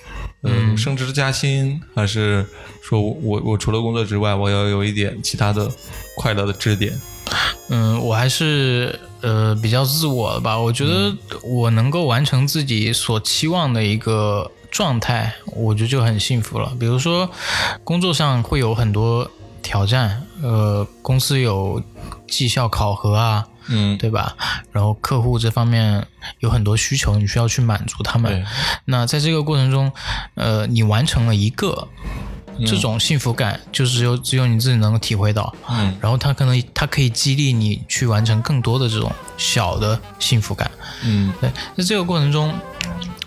[0.43, 2.47] 呃升职加薪，还是
[2.83, 5.71] 说我我除了工作之外，我要有一点其他的？
[6.15, 6.93] 快乐的支点，
[7.71, 10.59] 嗯，我还是呃比较自我的吧。
[10.59, 16.73] 我觉得我能够完成自己所期望的一个状态，我觉得就很幸福了。
[16.79, 17.31] 比如说
[17.85, 19.31] 工作上会有很多
[19.63, 21.83] 挑战，呃，公司有
[22.29, 24.37] 绩效考核啊，嗯，对吧？
[24.73, 26.07] 然后客户这方面
[26.41, 28.45] 有很多需求，你需要去满足他们。
[28.85, 29.93] 那在这个过程中，
[30.35, 31.89] 呃，你完成了一个。
[32.67, 40.71] 这种幸福感就是只有只有你自己能够体会到，嗯，然后它可能它可以激励你去完成更多的这种小的幸福感，
[41.05, 42.53] 嗯，对，在这个过程中，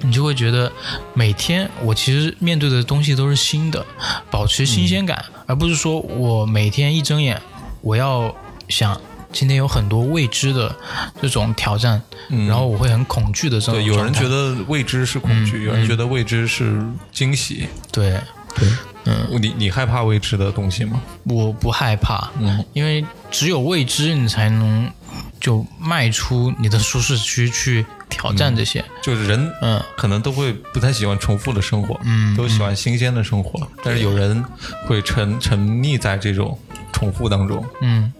[0.01, 0.71] 你就会觉得
[1.13, 3.85] 每天我其实面对的东西都是新的，
[4.29, 7.41] 保持新鲜感，而不是说我每天一睁眼
[7.81, 8.33] 我要
[8.69, 8.99] 想
[9.31, 10.73] 今天有很多未知的
[11.21, 12.01] 这种挑战，
[12.47, 13.75] 然后我会很恐惧的这种。
[13.75, 18.17] 对，有人觉得未知是恐惧，有人觉得未知是惊喜，对，
[18.55, 18.67] 对。
[19.07, 20.99] 嗯，你你害怕未知的东西吗？
[21.25, 24.91] 我不害怕，嗯，因为只有未知，你才能
[25.39, 28.83] 就迈出你的舒适区去挑战这些。
[29.03, 33.67] 就是人，嗯，可能都会不太喜欢重复的生活，嗯，都喜欢新鲜的生活。
[33.83, 34.43] 但是有人
[34.87, 36.57] 会沉沉溺在这种
[36.91, 38.11] 重复当中，嗯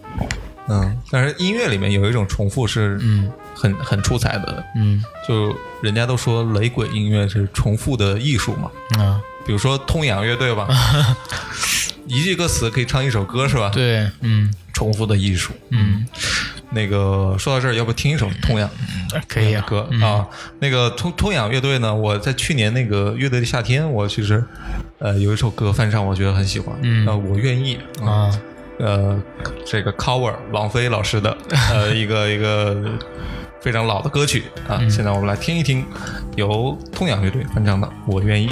[0.68, 1.02] 嗯。
[1.10, 8.70] 但是音乐里面有一种重复是，嗯，很很出彩的，嗯，就人家都说雷鬼音乐是重复的艺术嘛，
[9.00, 9.20] 嗯。
[9.46, 10.68] 比如说痛痒乐队吧，
[12.08, 13.70] 一句歌词可以唱一首歌是吧？
[13.74, 16.06] 对，嗯，重复的艺术，嗯，
[16.72, 18.70] 那个说到这儿，要不听一首痛仰
[19.28, 19.64] 可以啊。
[19.68, 20.26] 歌啊？
[20.60, 24.44] 那个痛痛痒乐队呢，我在去年那个乐队的夏天，我其实
[25.00, 28.30] 呃有一首歌翻唱，我觉得很喜欢，嗯，我愿意啊，
[28.80, 29.22] 呃，
[29.66, 31.36] 这个 cover 王菲老师的
[31.72, 32.76] 呃一个一个
[33.62, 35.86] 非常老的歌曲啊，现在我们来听一听
[36.36, 38.50] 由痛痒乐队翻唱的《我愿意》。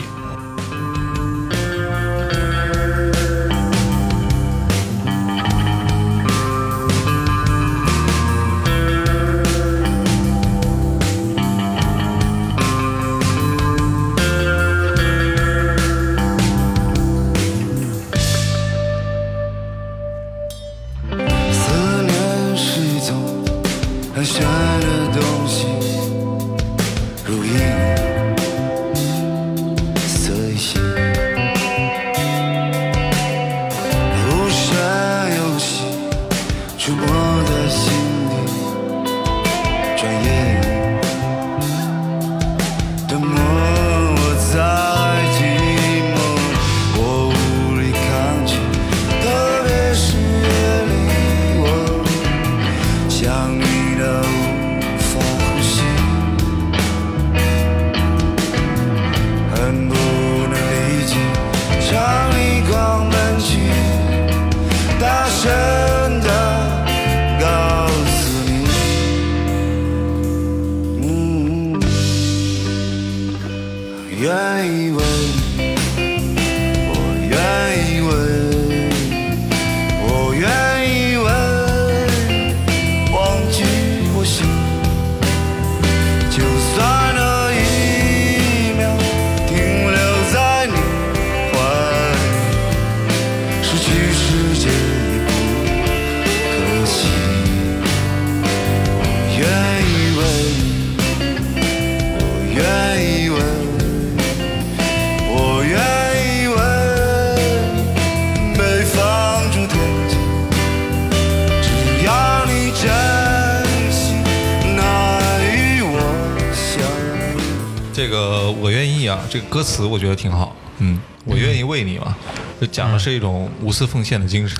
[119.30, 122.16] 这个歌词我觉得挺好，嗯，我愿意为你嘛，
[122.60, 124.58] 就讲的是一种无私奉献的精神，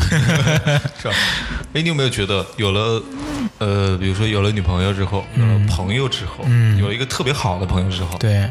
[1.02, 1.16] 是吧？
[1.74, 3.02] 哎，你有没有觉得有了，
[3.58, 8.50] 呃，比如说有了女朋友之后，有了朋友之后，嗯有一个特别好的朋友之后，对，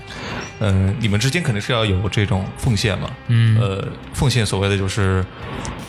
[0.61, 5.25] 嗯，你们之间肯定是要有这种奉献嘛，嗯，呃，奉献所谓的就是。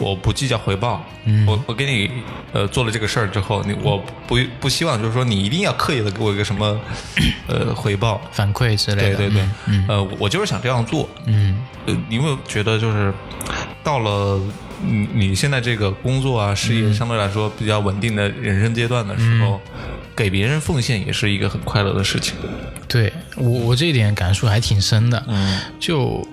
[0.04, 1.04] 我不计较回报，
[1.48, 2.12] 我我给你
[2.52, 6.80] 呃做了这个事儿之后，你我不不希望就是说你一定要刻意的给我一个什么
[7.48, 8.22] 呃回报。
[8.32, 13.14] 反馈之类的，对对对，呃我就是想这样做，嗯，呃你有没有觉得就是
[13.84, 14.40] 到了
[14.82, 19.62] 你你现在这个工作啊事业相对来说比较稳定的人生阶段的时候，
[20.16, 22.34] 给别人奉献也是一个很快乐的事情。
[22.88, 26.26] 对我我这一点感触还挺深的，嗯，就。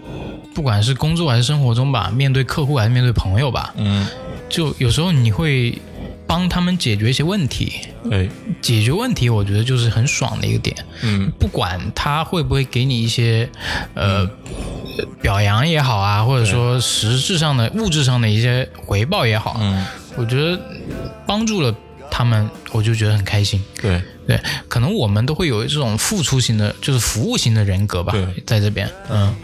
[0.53, 4.05] 不管是工作还是生活中吧，面对客户还是面对朋友吧，嗯，
[4.49, 5.81] 就有时候你会
[6.27, 7.73] 帮他们解决一些问题，
[8.11, 8.29] 哎，
[8.61, 13.49] 解决问题，我觉得就是很爽的一个点，嗯，不管他会不会给你一些
[13.95, 14.29] 呃
[15.23, 20.61] 表扬也好啊，或者说实质上的物质上的一些回报也好，嗯，我觉得
[21.25, 21.73] 帮助了
[22.11, 24.03] 他们，我就觉得很开心，对。
[24.27, 28.13] 对，可能我们都会有这种付出型的，就是服务型的人格吧。
[28.13, 29.35] 对，在这边，嗯，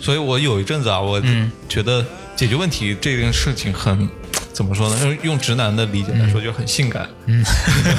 [0.00, 1.22] 所以我有一阵子啊，我
[1.68, 4.08] 觉得解决问题这件事情很，
[4.52, 4.98] 怎么说呢？
[5.04, 7.08] 用用直男的理解来说，就很性感。
[7.26, 7.44] 嗯，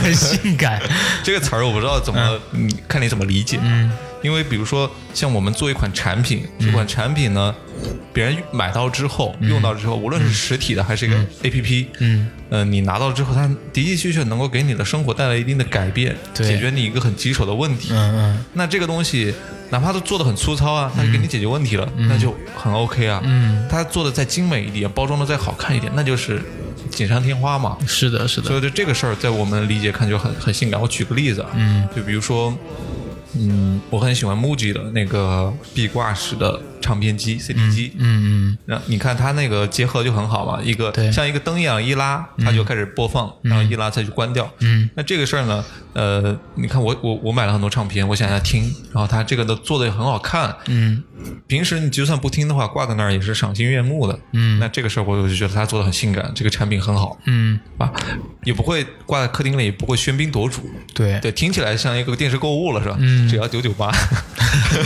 [0.04, 0.82] 很 性感
[1.23, 3.58] 这个词儿我不知道怎么，嗯，看你怎么理解。
[3.62, 3.89] 嗯，
[4.26, 7.56] 因为比如说，像我们做一款产品，这款产品呢。
[8.14, 17.90] 别人买到之后，用到之后，无论是实体的还是一个 A P P，嗯，呃，你拿到之后，它的的确确能够给你的生活带来一定的改变，解决你一个很棘手的问题。
[17.92, 18.46] 嗯嗯。
[18.54, 19.36] 那这个东西，
[19.70, 23.22] 哪怕它做的很粗糙啊，它给你解决问题了，那就很 O K 啊。
[23.26, 23.68] 嗯。
[23.70, 26.42] 它做的再精美一点，包装的再好看一点，那就是
[26.90, 27.78] 锦上添花嘛。
[27.86, 28.48] 是的，是的。
[28.48, 30.80] 所以，就这个事儿，在我们理解看就很很性感。
[30.80, 32.58] 我举个例子啊，嗯，就比如说，
[33.38, 36.62] 嗯，我很喜欢 MUJI 的那个壁挂式的。
[36.81, 44.48] 唱片机、CD 机，嗯嗯，然后你看它那个结合就很好嘛，一个像一个灯一样一拉，它就开始播放，然后一拉它就关掉。
[44.60, 45.65] 嗯，那这个事儿呢，
[45.96, 50.54] 呃，你看我我我买了很多唱片，我想要听，然后它这个都做的也很好看。
[50.67, 51.02] 嗯，
[51.48, 54.19] 平时你就算不听的话，挂在那儿也是赏心悦目的。
[54.33, 57.17] 嗯，那这个事儿我就觉得它做的很性感，这个产品很好。
[57.25, 57.89] 嗯，啊，
[58.43, 60.69] 也不会挂在客厅里，也不会喧宾夺主。
[60.93, 62.98] 对对，听起来像一个电视购物了是吧？
[63.00, 63.89] 嗯，只要九九八。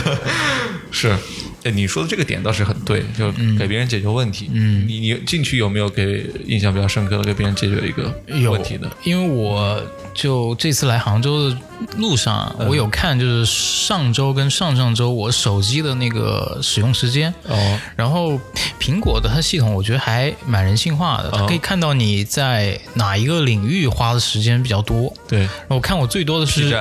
[0.92, 1.16] 是。
[1.64, 4.50] 哎，你说的这个点倒是很对，就给别人解决问题。
[4.52, 8.90] 嗯，你你进去有没有给印象比较深刻的给别人解决一个问题的？
[9.04, 9.82] 因为我
[10.14, 11.56] 就这次来杭州的
[11.98, 17.32] 路上，我有看，就是上周跟上上周我手机的那个使用时间。
[17.46, 17.78] 哦。
[17.94, 18.40] 然后
[18.80, 25.12] 苹果的它系统，我觉得还蛮人性化的，它可以看到你在哪一个领域花的时间比较多。
[25.28, 25.46] 对。
[25.68, 26.74] 我看我最多的是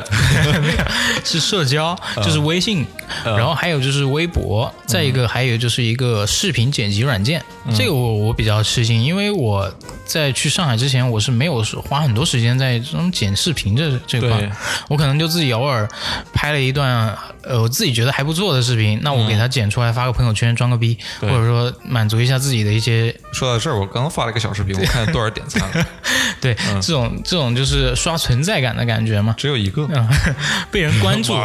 [1.26, 2.86] 是 社交，就是微信，
[3.26, 4.69] 然后还有就是微博。
[4.86, 7.44] 再一个，还有就是一个视频剪辑软件，
[7.76, 9.72] 这个我我比较吃惊，因为我
[10.06, 14.52] 在去上海之前，我是没有花很多时间在这种剪视频这这块，
[14.88, 15.88] 我可能就自己偶尔
[16.34, 23.16] 拍了一段，呃，我自己觉得还不错的视频，那我给它剪出来发个朋友圈装个逼，或者说满足一下自己的一些。
[23.32, 25.86] 说到这儿，我刚刚发了一个小视频，我看多少点赞了。
[26.42, 29.36] 对，这种这种就是刷存在感的感觉嘛。
[29.38, 29.88] 只有一个，
[30.72, 31.34] 被人关注。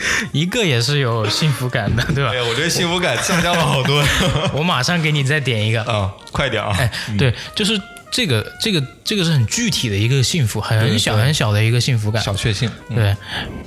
[0.32, 2.30] 一个也是有幸福感的，对吧？
[2.30, 4.04] 对，我觉得幸福感下降了好多。
[4.54, 6.74] 我马上给你再点一个啊，快点啊！
[6.78, 7.80] 哎，对，就是
[8.10, 12.70] 这个，这个，这个是很具体的一个幸福，很小很小的一个幸福感，小确幸。
[12.94, 13.16] 对。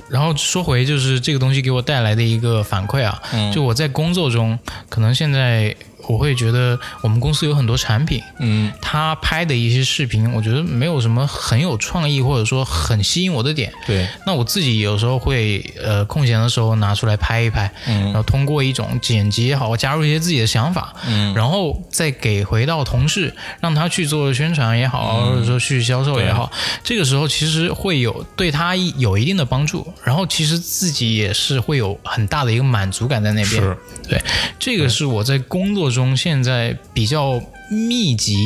[0.08, 3.20] 然后说回就是这个东西给我带来的一个反馈啊，
[3.52, 4.58] 就我在工作中，
[4.88, 5.74] 可能现在。
[6.08, 13.72] 我会觉得我们公司有很多产品，嗯，他拍的一些视频，我觉得没有什么很有创意或者说很吸引我的点。
[13.86, 26.50] 对，那我自己有时候会呃空闲的时候拿出来拍一拍，嗯，然后通过一种剪辑也好，加入一些自己的想法，嗯，然后再给回到同事，让他去做宣传也好，或者说去销售也好，
[26.82, 33.62] 这个时候其实会有对他有一定的帮助，然后其实自己也是会有很大的一个满足感在那边。
[33.62, 33.76] 是，
[34.08, 34.20] 对，
[34.58, 35.91] 这个是我在工作。
[35.92, 37.40] 中现在比较
[37.70, 38.36] 密集、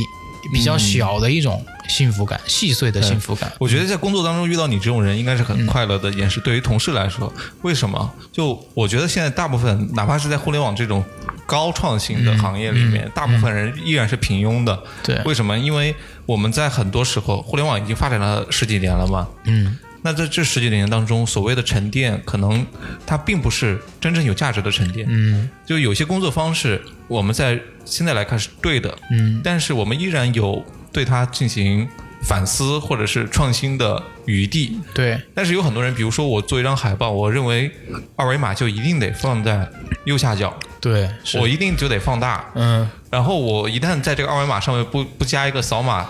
[0.53, 3.51] 比较小的一种幸福感，细碎的幸福感。
[3.59, 6.41] 我觉得在工作当中遇到你这种人，应该是很快乐的一件事。
[6.41, 7.33] 对于同事来说，
[7.63, 8.13] 为什么？
[8.33, 11.03] 就我觉得现在大部分，哪怕是在互联网这种
[11.47, 14.79] 高创新的行业里面，大部分人依然是平庸的。
[15.03, 15.59] 对，为什么？
[15.59, 15.95] 因为
[16.27, 19.29] 我们在很多时候，互联网已经发展了十几年了嘛。
[19.45, 19.79] 嗯。
[20.07, 22.65] 那在这十几年当中，所谓的沉淀，可能
[23.05, 25.05] 它并不是真正有价值的沉淀。
[25.11, 28.97] 嗯，就有些工作方式，我们在现在来看是对的。
[29.11, 31.89] 嗯，但是我们依然有对它进行
[32.23, 34.79] 反思或者是创新的余地。
[34.95, 37.69] 对，但是有很多人，比如说我做一张海报，我认为
[38.15, 39.69] 二维码就一定得放在
[40.05, 40.57] 右下角。
[40.81, 42.49] 对，我一定就得放大。
[42.55, 46.07] 嗯，然后我一旦在这个二维码上面不不加一个扫码，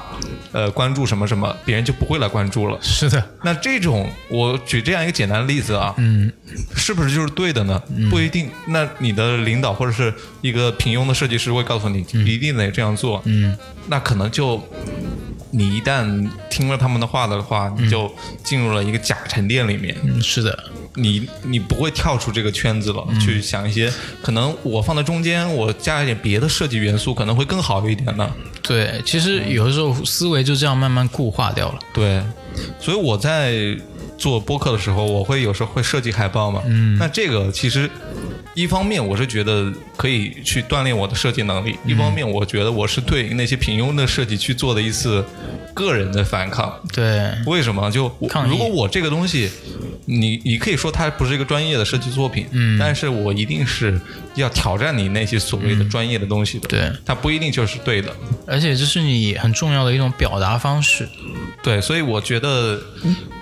[0.51, 2.77] 呃，关注什么什么，别人就不会来关注了。
[2.83, 6.33] 是的，那这种我举这样一个简单的例子啊，嗯，
[6.75, 7.81] 是不是就是对的呢？
[8.11, 8.51] 不一定。
[8.67, 13.23] 那你的领导或者是一个平庸的设计师会告诉你，一定得这样做。
[13.25, 14.61] 嗯，那可能就
[15.53, 19.97] 你一旦听了他们的话的话，你就进入了一个假沉淀里面。
[20.03, 20.59] 嗯，是的。
[20.97, 28.29] 你你不会跳出这个圈子了，去想一些可能我放在中间，我加一点别的设计元素，可能会更好一点呢。
[28.63, 31.79] 对，其实有的时候思维就这样慢慢固化掉了。
[31.95, 32.21] 对，
[32.81, 33.77] 所以我在
[34.19, 36.63] 做播客的时候，我会有时候会设计海报嘛。
[36.67, 37.89] 嗯，那这个其实
[38.55, 45.25] 一方面我是觉得可以去锻炼我的设计能力，一方面我觉得我是对那些平庸的设计去做的一次
[45.75, 46.73] 个人的反抗。
[46.93, 47.91] 对，为什么？
[47.91, 48.05] 就
[48.49, 49.51] 如果我这个东西。
[50.09, 54.01] 你你可以说它不是一个专业的设计作品，嗯，但是我一定是
[54.37, 58.15] 要挑战你那些所谓的专业的东西的，对，它不一定就是对的，
[58.47, 61.09] 而且这是你很重要的一种表达方式，
[61.61, 62.46] 对，所以我觉得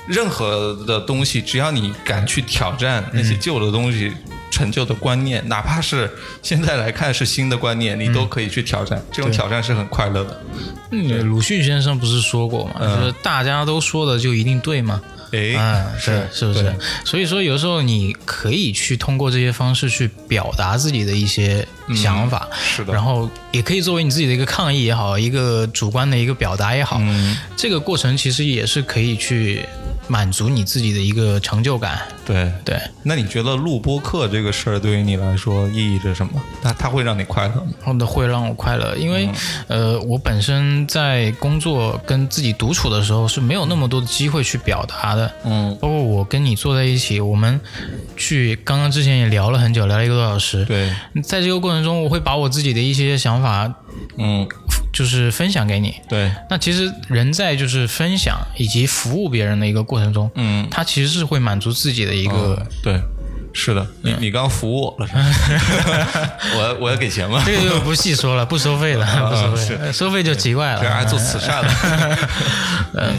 [0.06, 4.12] 任何的东西，只要你敢去挑战那些旧的东西、
[4.50, 6.10] 陈旧的观念，哪怕是
[6.42, 10.42] 现在来看是新的观念，你都可以去挑战，这种挑战是很快乐的。
[10.90, 12.74] 嗯，鲁迅先生不是说过吗？
[12.80, 15.00] 就是大家都说的就一定对吗？
[15.56, 16.74] 哎，是是不是？
[17.04, 22.92] 所以说，有时候你可以去通过这些方式去表达自己的一些想法，是的。
[22.92, 27.00] 然后也可以作为你自己的一个抗议也好，一个主观的一个表达也好，
[27.56, 29.64] 这个过程其实也是可以去。
[30.06, 32.78] 满足你自己的一个成就感，对对。
[33.02, 36.32] 那你觉得录播课这个事儿对于你来说意义着什么？
[36.62, 37.98] 它它会让你快乐吗？
[37.98, 39.28] 的会让我快乐，因为
[39.68, 45.30] 呃，我本身在工作跟自己独处的时候是没有那么多的机会去表达的。
[45.44, 47.60] 嗯，包括我跟你坐在一起，我们
[48.16, 50.64] 去刚刚之前也聊了很久，聊了一个多小时。
[50.64, 50.92] 对，
[51.22, 53.72] 在这个过程中，我会把我自己的一些想法，
[54.18, 54.46] 嗯。
[54.94, 56.30] 就是分享给你，对。
[56.48, 63.00] 那其实人在就是分享以及服务别人的一个过程中，嗯，他其实是会满足自己的一个，对，
[63.52, 63.84] 是的。
[64.02, 65.08] 你你刚服务 我了，
[66.56, 67.42] 我我要给钱吗？
[67.44, 70.80] 这个就不细说了，不收费的， 不收费，收费就奇怪了。
[70.80, 72.28] 这还做慈善的，
[72.94, 73.16] 嗯，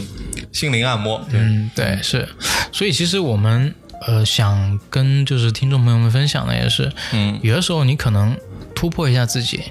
[0.53, 2.28] 心灵按摩，嗯，对，是。
[2.71, 3.76] 所以其实我们
[4.07, 8.38] 呃，想跟就是听众朋友们分享的也是，嗯，有的时候你可能
[8.76, 9.63] 突破一下自己，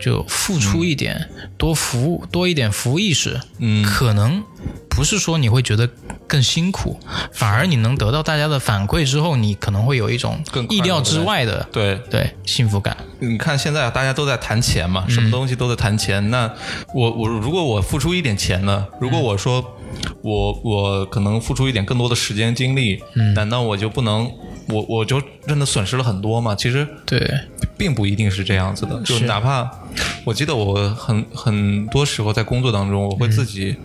[0.00, 4.42] 就付出一点，多服务多一点服务意识，嗯，可能
[4.88, 5.88] 不是说你会觉得
[6.26, 6.98] 更辛苦，
[7.32, 12.96] 反而你能得到大家的反馈之后，你可能会有一种更意料之外的对，对幸福感。
[13.20, 16.30] 你看现在大家都在谈钱嘛，什么东西都在谈钱。
[16.30, 16.50] 那
[16.94, 18.86] 我我如果我付出一点钱呢？
[19.00, 19.64] 如果我说
[20.22, 23.02] 我我可能付出一点更多的时间精力，
[23.34, 24.30] 难道我就不能
[24.68, 26.54] 我我就真的损失了很多吗？
[26.54, 27.30] 其实对，
[27.76, 29.24] 并不一定是这样子的，就是。
[29.26, 29.70] 哪怕
[30.24, 33.76] 我记得我很很多时候在工作当中，我会自己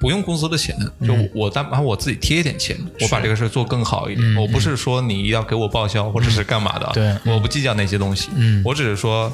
[0.00, 4.36] 不用公司的钱，就我哪怕我自己贴一点钱，我把这个事做更好一点。
[4.36, 8.28] 我不是说你要给我报销或者是干嘛的，对我不计较那些东西，
[8.64, 9.32] 我只是说，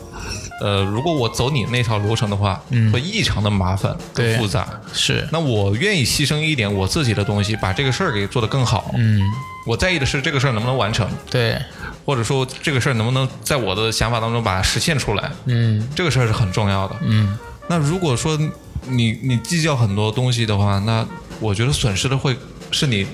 [0.63, 4.69] 呃，如果我走你那条流程的话，会异常的麻烦对复杂。
[4.93, 8.93] 是，那我愿意牺牲一点我自己的东西，把这个事儿给做得更好。
[8.95, 9.21] 嗯，
[9.67, 11.61] 我在意的是这个事儿能不能完成，对，
[12.07, 15.31] 或者说这个事儿能不能在我的想法当中把它实现出来。
[15.47, 16.97] 嗯这个事儿是很重要的。
[17.03, 17.37] 嗯，
[17.69, 18.39] 那如果说
[18.87, 21.05] 你你计较很多东西的话，那
[21.41, 22.37] 我觉得损失的会
[22.71, 23.05] 是你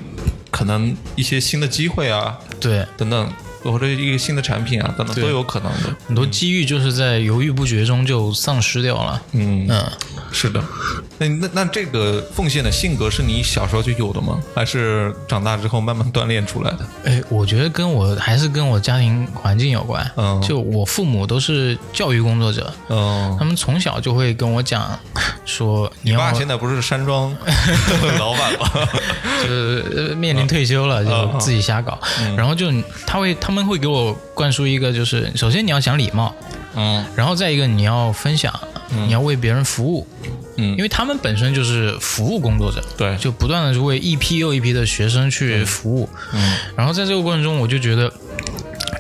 [0.51, 3.33] 可能一些新的机会啊，对，等等，
[3.63, 5.95] 或者一个新的产品啊，等等都有可能的。
[6.07, 9.23] 很多机遇就是在犹豫不决中就丧失掉了。
[9.33, 9.85] 嗯，嗯，
[10.33, 10.63] 是的。
[11.19, 14.41] 那那那这个奉献的性格是你小时候就有的吗？
[14.55, 16.87] 还是长大之后慢慢锻炼出来的？
[17.05, 20.09] 哎，我觉得跟我还是跟我家庭环境有关。
[20.17, 24.99] 嗯就我父母都是教育工作者，嗯他，们从小就会跟我讲
[25.45, 27.35] 说，你你爸现在不是山庄
[28.19, 28.71] 老板吗？
[29.43, 31.99] 就是呃面临退休了，就自己瞎搞。
[32.37, 32.71] 然后就
[33.07, 36.35] 他会他们会给我灌输一个，就是首先你要讲礼貌，
[36.75, 37.05] 嗯。
[37.17, 38.53] 然后再一个你要分享，
[38.91, 40.07] 你要为别人服务，
[40.57, 40.77] 嗯。
[40.77, 43.17] 因为他们本身就是服务工作者，对。
[43.17, 46.09] 就不断的是为一批又一批的学生去服务。
[46.33, 46.57] 嗯。
[46.77, 48.13] 然后在这个过程中，我就觉得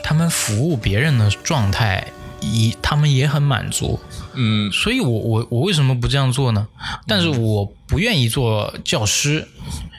[0.02, 2.06] 他们服务别人的状态，
[2.40, 3.98] 一他们也很满足。
[4.40, 6.68] 嗯所以我我我为什么不这样做呢？
[7.08, 9.48] 但是我不愿意做教师，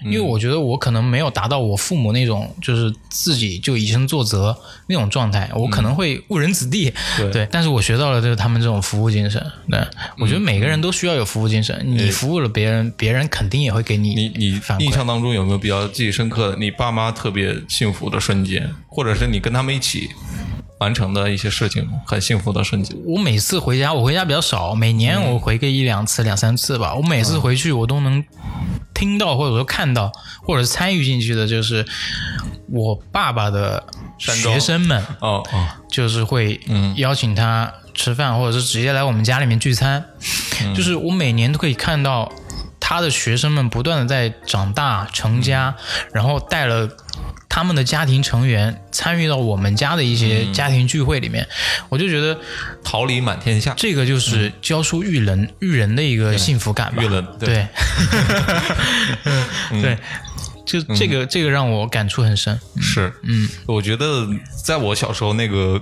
[0.05, 4.55] 因为我觉得我可能没有达到我父母那种就是自己就以身作则
[4.87, 6.93] 那种状态，我可能会误人子弟。
[7.17, 9.43] 对但是我学到了就是他们这种服务精神。
[9.69, 9.79] 对，
[10.17, 14.61] 我觉得每个人都需要有服务精神，你服务了别人，别人肯定也会给你你你。
[14.79, 16.57] 印象当中有没有比较记忆深刻的？
[16.57, 20.09] 你爸妈特别幸福的瞬间，或者是你跟他们一起
[20.79, 22.97] 完成的一些事情，很幸福的瞬间？
[23.05, 26.95] 我每次回家，我回家比较少，每年我回个一两次、两三次吧。
[26.95, 28.23] 我每次回去，我都能
[28.93, 30.11] 听到或者说看到，
[30.45, 31.85] 或者是参与进去的，就是
[32.71, 33.83] 我爸爸的
[34.17, 36.59] 学生们，哦哦，就是会
[36.95, 40.03] 邀请他吃饭，或者是直接来我们家里面聚餐。
[40.73, 42.31] 就是我每年都可以看到
[42.79, 45.75] 他的学生们不断的在长大成家，
[46.13, 46.89] 然后带了。
[47.49, 51.45] 他们的家庭成员参与到我们家的一些家庭聚会里面，
[51.89, 52.39] 我就觉得
[52.83, 53.73] 桃李满天下。
[53.75, 57.03] 这个就是教书育人、育人的一个幸福感吧。
[57.03, 57.67] 育人对。
[59.73, 59.97] 对，对，
[60.65, 62.57] 就这个这个让我感触很深。
[62.79, 64.27] 是，嗯，我觉得
[64.63, 65.81] 在我小时候那个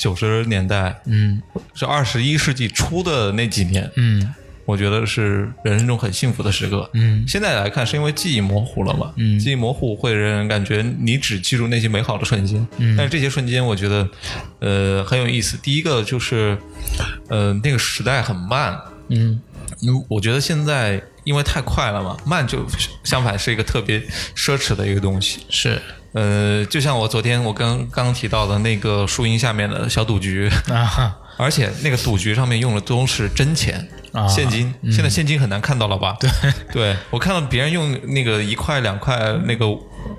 [0.00, 1.42] 九十年代，嗯。
[1.74, 4.34] 是二十一世纪初的那几年，嗯
[4.68, 6.90] 我觉得是人生中很幸福的时刻。
[6.92, 7.24] 嗯。
[7.26, 9.10] 现在来看，是因为记忆模糊了嘛？
[9.16, 9.38] 嗯。
[9.38, 12.94] 记忆模糊会让人感觉你只记住那些美好的瞬间，嗯。
[12.94, 14.06] 但是这些瞬间我觉得，
[14.60, 15.56] 呃，很有意思。
[15.56, 16.58] 第一个就是，
[17.30, 19.40] 呃，那个时代很慢，嗯。
[19.86, 22.66] 嗯，我觉得现在因为太快了嘛，慢就
[23.02, 23.98] 相反是一个特别
[24.36, 25.40] 奢侈的一个东西。
[25.48, 25.80] 是。
[26.12, 33.88] 呃，就像我昨天我刚刚刚提到的那个树荫下面的小赌局，啊而且那个赌局上面用的都是真钱。
[34.12, 36.16] 啊现金，现在现金很难看到了吧？
[36.18, 36.30] 对，
[36.72, 39.68] 对我看到别人用那个一块、两块、那个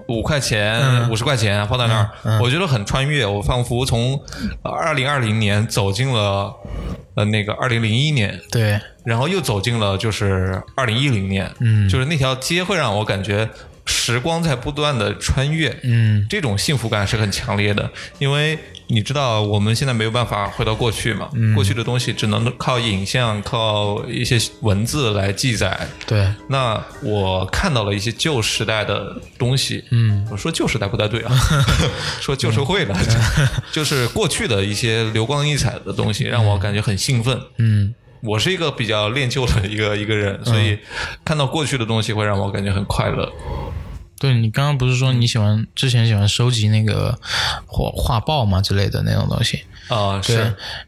[0.07, 4.21] 五块钱、五十块钱放在那儿，我觉得很穿越，我仿佛从
[4.61, 6.53] 二零二零年走进了
[7.15, 8.79] 呃那个二零零一年，对。
[9.03, 13.49] 然后又走进了就是二零一零年，嗯，就是那条街会让我感觉
[13.85, 16.27] 时光在不断的穿越，嗯。
[16.29, 17.89] 这种幸福感是很强烈的，
[18.19, 18.59] 因为
[18.91, 25.87] 你知道我们现在没有办法回到过去嘛，过去的东西只能靠影像、靠一些文字来记载。
[26.07, 26.27] 对。
[26.47, 30.27] 那我看到了一些旧时代的东西，嗯。
[30.31, 31.31] 我说旧时代不太对啊，
[32.19, 32.97] 说旧社会了，
[33.71, 37.39] 就是过去的一些流光溢彩的东西，让我感觉很兴奋。
[37.57, 37.93] 嗯。
[38.21, 40.77] 我是一个比较恋旧的一个一个人，所以
[41.23, 43.31] 看到过去的东西会让我感觉很快乐。
[44.19, 47.17] 对你刚刚不是说你喜欢之前喜欢收集那个
[47.65, 49.63] 画画报嘛之类的那种东西？
[49.87, 50.41] 啊、对是，，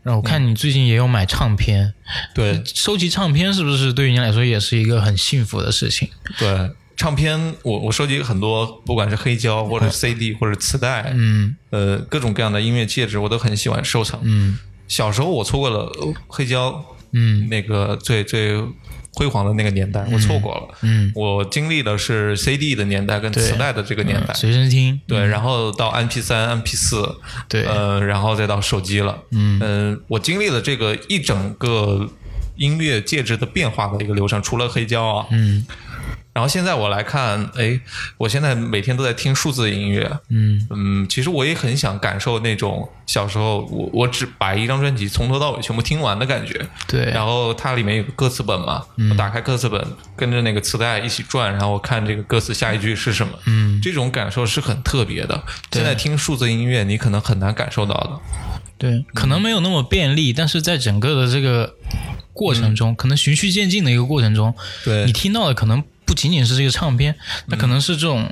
[0.04, 1.94] 然后我看你最近也有买唱片，
[2.36, 6.10] 对收集唱片是不是对于你来说也是一个很幸福的事情？
[6.38, 14.20] 对，唱片，我我收集很多，不管是黑胶或者 CD 或者磁带，嗯，呃，各种各样的音乐介质，我都很喜欢收藏。
[14.24, 15.92] 嗯，小时候我错过了
[16.28, 18.62] 黑胶，嗯，那个最最
[19.14, 20.68] 辉煌的那个年代，我错过了。
[20.82, 25.00] 嗯，我经历的是 CD 的年代跟磁带的这个年代，随身听。
[25.08, 29.18] 对，然后到 MP 三、MP 四，对，呃，然后再到手机了。
[29.32, 32.10] 嗯我经历了这个一整个
[32.56, 35.66] 音乐介质的变化的一个流程，除了黑胶啊，嗯。
[36.34, 37.78] 然后现在我来看，哎，
[38.18, 46.66] 我现在每天都在听数字音乐，嗯嗯，其实我也很想感受那种小时候我我只把一张专辑从头到尾全部听完的感觉。
[46.88, 47.04] 对。
[47.12, 53.34] 然后它里面有个歌词本嘛，我打开歌词本，跟着那个磁带一起转，然后我看这个歌词下一句是什么。
[53.48, 53.82] 嗯。
[53.82, 55.44] 这种感受是很特别的。
[55.74, 58.12] 现在听数字音乐，你可能很难感受到的。
[58.78, 61.76] 对，可能没有那么便利，但是在整个的这个
[62.32, 64.56] 过程中，可能循序渐进的一个过程中，
[64.86, 65.84] 对你听到的可能。
[66.12, 68.30] 不仅仅是这个唱片，那可能是这种，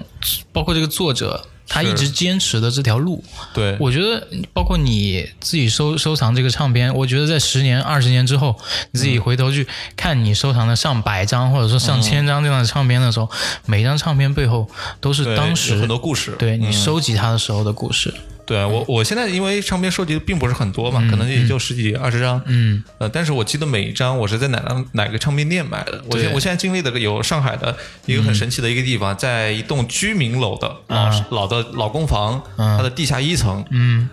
[0.51, 3.23] 包括这个作者他一直坚持的这条路。
[3.53, 8.59] 对，我觉得包括你自己收收藏这个唱片，我觉得在十年、二十年之后，
[8.91, 9.65] 你自己回头去
[9.95, 13.30] 看你收藏的上百张或者说上千张这样的唱片的时候，
[13.65, 14.69] 每一张唱片背后
[14.99, 18.13] 都是当时很多故事，对你收集它的时候的故事。
[18.50, 22.41] 对我，我现在因为唱片收集的并不是很多嘛，可能也就十几二十张。
[22.47, 26.04] 嗯，呃，但是我记得每一张我是在哪张哪个唱片店买的。
[26.10, 27.78] 我现我现在经历的有上海的
[28.08, 34.10] 一个很神奇的一个地方，在一栋居民楼的老老的老公房，它的地下一层，嗯，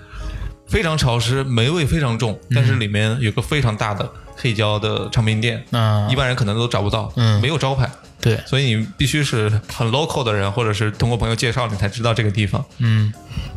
[0.68, 4.06] 非常潮湿，霉味非常重，但是里面有个非常大的
[4.36, 7.90] 黑胶的唱片店，嗯，一般人可能都找不到，嗯，没有招牌。
[8.20, 12.64] 对，所以你必须是很 local 的人，或者是通过朋友介绍，你才知道这个地方。
[12.78, 13.12] 嗯，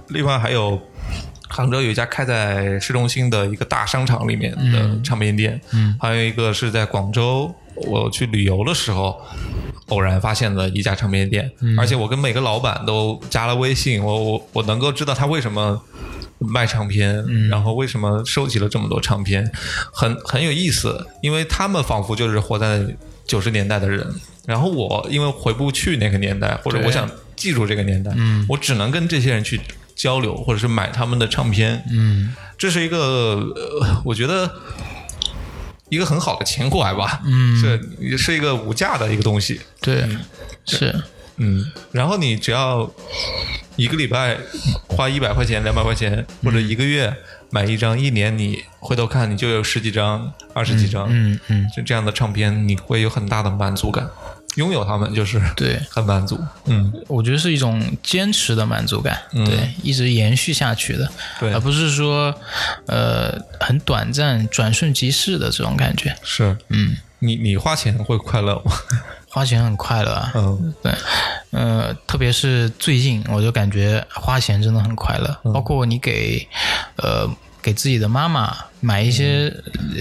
[0.09, 0.79] 另外还有
[1.47, 9.19] 杭州有一家开在市中心的一个大商场里面的唱片店，嗯，还有一个是在广州，我去旅游的时候
[9.87, 15.81] 偶然发现的一家唱片店，而且我跟每个老板都加了微信，我我我能够知道他为什么
[16.39, 19.51] 卖唱片，然后为什么收集了这么多唱片，
[19.91, 22.83] 很很有意思，因为他们仿佛就是活在
[23.27, 24.07] 九十年代的人。
[24.45, 29.61] 然后我因为回不去那个年代，或者我想记住这个年代，嗯，我只能跟这些人去
[29.95, 33.45] 交流，或者是买他们的唱片，嗯，这是一个
[34.03, 34.51] 我觉得
[35.89, 40.03] 一个很好的情怀吧，嗯，是是一个无价的一个东西，对，
[40.65, 40.95] 是，
[41.37, 42.89] 嗯，然后你只要
[43.79, 44.37] 一个礼拜
[44.89, 47.15] 花一百块钱、两百块钱，或者一个月
[47.49, 54.05] 买一张，一年你回头看，你就有十几张、二十几张，嗯嗯，就这样的唱片，你会有很大的满足感。
[54.55, 61.09] 拥有他们就是对很满足，嗯，我觉得是一种坚持的满足感，对，一直延续下去的，
[61.39, 62.33] 对，而不是说
[62.87, 66.13] 呃很短暂、转瞬即逝的这种感觉。
[66.23, 68.71] 是，嗯，你你花钱会快乐吗？
[69.29, 70.91] 花钱很快乐啊，嗯，对，
[71.51, 76.47] 呃，特别是最近，我就感觉花钱真的很快乐，包括你给
[76.97, 77.29] 呃。
[77.61, 79.53] 给自己的妈妈买一些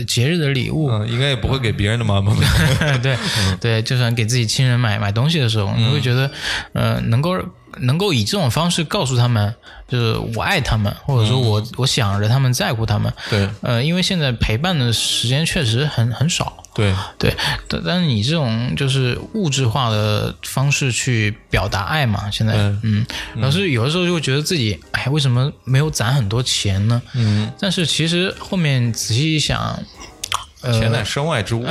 [0.07, 2.33] 节日的礼物，嗯，应该也不会给别人的妈妈。
[3.03, 3.19] 对，
[3.61, 6.31] 对，就算给自己亲人买买东西的时候，你会觉得，
[6.73, 7.37] 呃，能够
[7.79, 9.55] 能够以这种方式告诉他们，
[9.87, 13.13] 就是我爱他们，或者说我我想着他们，在乎他们。
[13.31, 16.65] 对，呃，因为现在陪伴的时间确实很很少。
[16.75, 16.95] 对。
[17.19, 17.35] 对，
[17.69, 22.55] 但但是你这种就是物质化的方式去表达爱嘛，现在。
[22.83, 23.05] 嗯，
[23.37, 27.03] 老是有的时候就会觉得自己，哎，为什么没有攒很多钱呢？
[27.15, 29.83] 嗯，但是其实后面仔细一想，
[30.63, 31.65] 钱乃身外之物，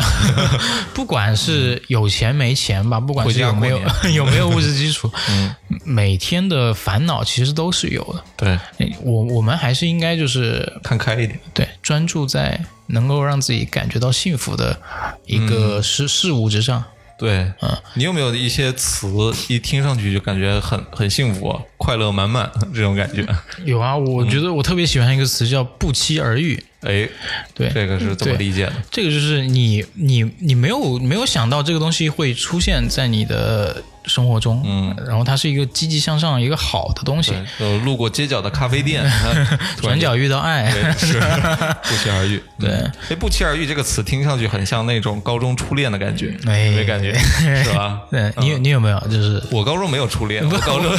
[0.94, 3.80] 不管是有钱没钱吧，不管是有没有
[4.14, 8.24] 有没有物质基础，嗯，每天的烦恼其实都是有的。
[8.36, 12.60] 对，我我们还是应该就是看开一点，对，专注在。
[12.90, 14.80] 能够让自己感觉到幸福的
[15.26, 16.82] 一个事事物之上，
[17.18, 19.08] 对，嗯，你有没有一些词
[19.50, 23.26] 一听上去就感觉很很幸福、快乐满满这种感觉？
[23.66, 26.64] 有啊，我觉得我特别喜欢一个词叫“不期而遇”。
[26.82, 27.10] 哎，
[27.56, 28.74] 对，这个是怎么理解的？
[28.92, 37.34] 这个就是你你你没有没有想到这个东西会出现在你的生活中，嗯，然后它是一个积极向上、一个好的东西。
[37.60, 39.04] 呃路过街角的咖啡店，
[39.82, 41.20] 转角遇到爱，是
[41.84, 42.42] 不期而遇。
[42.60, 42.70] 对，
[43.10, 48.02] 哎，不期而遇这个词听上去很像那种高中初恋的感觉，哎，没感觉是吧？
[48.10, 49.00] 对你你有没有？
[49.12, 50.92] 就是我高中没有初恋，我高中。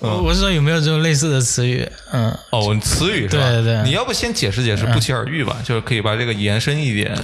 [0.00, 1.86] 我我是说有没有这种类似的词语？
[2.12, 3.50] 嗯，哦，词语是吧？
[3.50, 7.16] 对对，你要不先解释解释“不期而遇”吧，就是可以把这个延伸一点。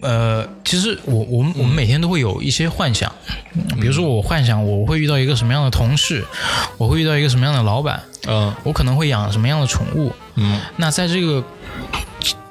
[0.00, 3.10] 呃，其实我我们我们每天都会有一些幻想，
[3.80, 6.22] 比如说我幻想我会遇到一个什么样的同事，
[6.76, 11.44] 我会遇到一个什么样的老板，嗯，我可能会养什么样的宠物，嗯，那在这个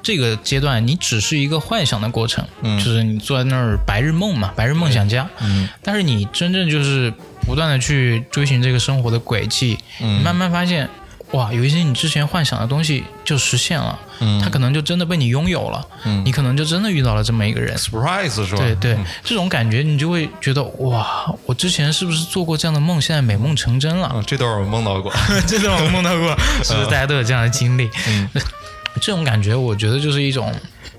[0.02, 5.28] 这个阶段，你只是一个幻想的过程，就是你坐在那儿白日梦嘛，白日梦想家。
[5.40, 7.12] 嗯，但是你真正就是
[7.46, 9.78] 不断的去追寻这个生活的轨迹，
[10.22, 10.88] 慢慢发现。
[11.32, 18.58] 哇，有一些你之前幻想的东西就实现了，嗯，他可能就真的被你拥有了，嗯，你可能就真的遇到了这么一个人，surprise 是吧？
[18.58, 24.22] 对对，这种感觉你就会觉得哇，我之前是不是做过这样的梦，现在美梦成真了？
[24.24, 25.12] 这段我梦到过，
[25.48, 26.28] 这段我梦到过，
[26.62, 27.90] 是不是大家都有这样的经历？
[28.08, 28.28] 嗯，
[29.02, 30.54] 这种感觉我觉得就是一种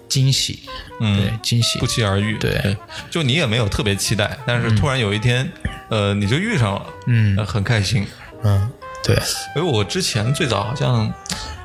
[0.10, 0.64] 惊喜，
[1.00, 1.80] 嗯，对，惊喜。
[1.80, 2.76] 不期而遇，对，
[3.10, 5.50] 就你也没有特别期待，但是突然有一天，
[5.90, 8.06] 呃，你就遇上了，嗯，很开心，
[8.44, 8.70] 嗯。
[9.08, 9.16] 对，
[9.56, 11.12] 因为我之前最早好像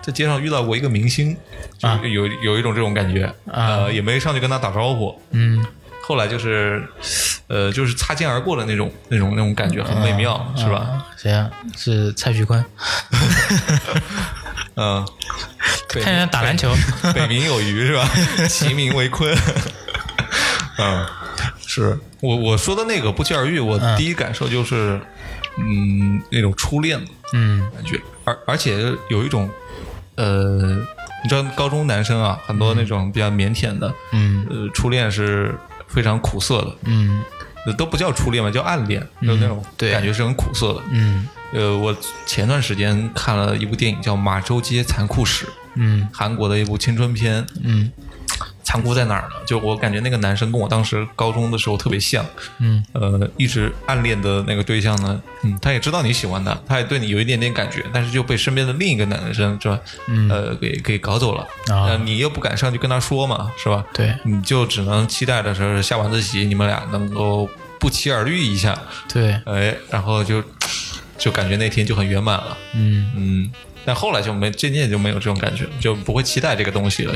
[0.01, 1.37] 在街上遇到过一个明星，
[1.81, 5.65] 就有有一种这种感觉，呃，也没上去跟他打招呼，嗯，
[6.05, 6.87] 后来就是，
[7.49, 11.05] 呃，就是擦肩而过的那种那种那种感觉，很美妙，是吧？
[11.17, 11.51] 谁啊？
[11.77, 12.65] 是蔡徐坤。
[14.77, 15.05] 嗯，
[15.89, 16.73] 看见打篮球，
[17.13, 18.09] 北冥有鱼是吧？
[18.49, 19.37] 其名为鲲。
[20.79, 21.07] 嗯，
[21.67, 25.01] 是我我说的那个不期而遇，我第一感受就是。
[25.59, 27.69] 嗯，那种初恋的嗯。
[27.75, 29.49] 感觉，而而且有一种，
[30.17, 30.59] 呃，
[31.23, 35.55] 你知道高中男生啊，很多那种比较腼腆的，嗯，呃，初恋是
[35.89, 37.23] 非常苦涩的，嗯，
[37.77, 47.91] 都不叫初恋嘛，叫暗恋，就那种感觉是很苦涩的，嗯，呃，我前段时间看了一部电影叫《马周街残酷史》，嗯，韩国的一部青春片，嗯。
[48.63, 49.35] 残酷在哪儿呢？
[49.47, 52.25] 就我感觉那个男生跟我当时高中的时候特别像，
[52.59, 59.79] 嗯，呃，一直暗恋的那个对象呢，嗯，他也知道你喜欢他，他也对你有一点点感觉，但是就被身边的另一个男生是吧，
[60.31, 63.85] 呃，给给搞走了，啊，你又不敢上去跟他说嘛，是吧？
[63.93, 68.77] 对，你就只能期待的是下晚自习你们俩能够不期而遇一下，
[69.13, 70.43] 对，哎，然后就
[71.19, 73.11] 就感觉那天就很圆满了，嗯。
[73.15, 73.51] 嗯。
[73.85, 77.15] 但后来就没渐渐就没有这种感觉，就不会期待这个东西了，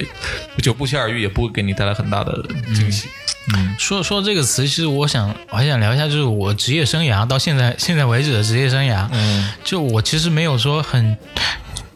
[0.63, 2.43] 就不期而遇，也不会给你带来很大的
[2.75, 3.09] 惊喜。
[3.55, 9.09] 嗯，说说这个词，其实我想我还想聊一下，就是我职业生涯到现在现在为止的职业生涯。
[9.13, 11.17] 嗯，就我其实没有说很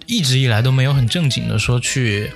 [0.06, 2.30] 一直以来都没有很正经的说去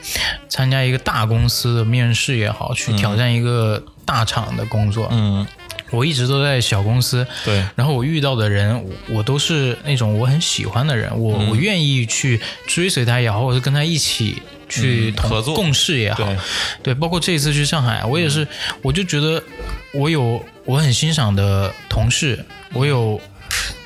[0.48, 5.08] 参加一个大公司的面试也好，去挑战一个大厂的工作。
[5.12, 5.46] 嗯。
[5.94, 15.54] 我一直都在小公司，对，然后我遇到的人，我都是那种我很喜欢的人，我我愿意去追随他也好，或者跟他一起去合作。
[15.54, 16.26] 共事也好，
[16.82, 18.46] 对，包括这一次去上海，我也是，
[18.82, 19.42] 我就觉得
[19.92, 23.20] 我有我很欣赏的同事，我有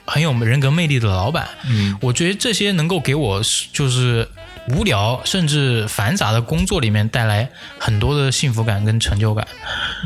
[0.05, 3.43] 很有人格魅力的老板，嗯，我觉得这些能够给我
[3.73, 4.27] 就是
[4.71, 7.49] 无聊甚至繁杂的工作里面带来
[7.79, 9.47] 很多的幸福感跟成就感，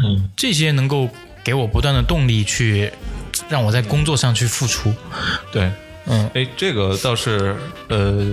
[0.04, 1.08] 嗯，这些能够。
[1.44, 2.90] 给我不断的动力去
[3.48, 4.92] 让我在工作上去付出，
[5.50, 5.70] 对，
[6.06, 7.56] 嗯，哎，这个倒是，
[7.88, 8.26] 呃，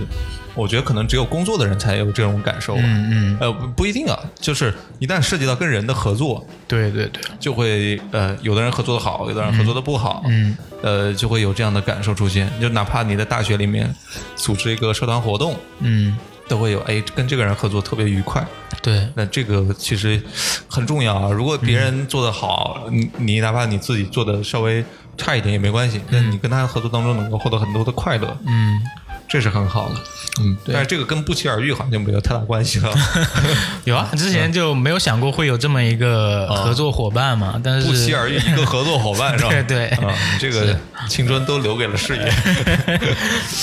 [0.54, 13.92] 我觉得可能只有工作的人才有这种感受，嗯嗯，呃，不一定啊，就是一旦涉及到跟人的合作，对对对，就会呃，有的人合作的好，有的人合作的不好，嗯，呃，就会有这样的感受出现，就哪怕你在大学里面
[14.36, 16.16] 组织一个社团活动，嗯。
[16.50, 18.44] 都会有哎，跟这个人合作特别愉快。
[18.82, 20.20] 对，那这个其实
[20.66, 21.30] 很重要啊。
[21.30, 24.84] 如果别人做的好，你你哪怕你自己做的稍微
[25.16, 26.00] 差一点也没关系。
[26.08, 28.80] 那你跟他合作当中能够获得很多的快乐，嗯，
[29.28, 29.94] 这是很好的。
[30.40, 32.92] 嗯，但是这个跟不期而遇好像就没有太大关系了。
[33.84, 37.60] 有啊，之前就没有想过会有这么一个合作伙伴嘛。
[37.62, 39.50] 但是不期而遇一个合作伙伴是吧？
[39.54, 40.76] 对对啊，这个
[41.08, 42.24] 青春都留给了事业。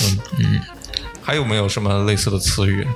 [0.04, 0.60] 嗯嗯。
[1.28, 2.88] 还有没有什么类似的词语？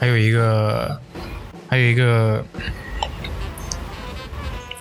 [0.00, 1.00] 还有一个，
[1.70, 2.44] 还有一个，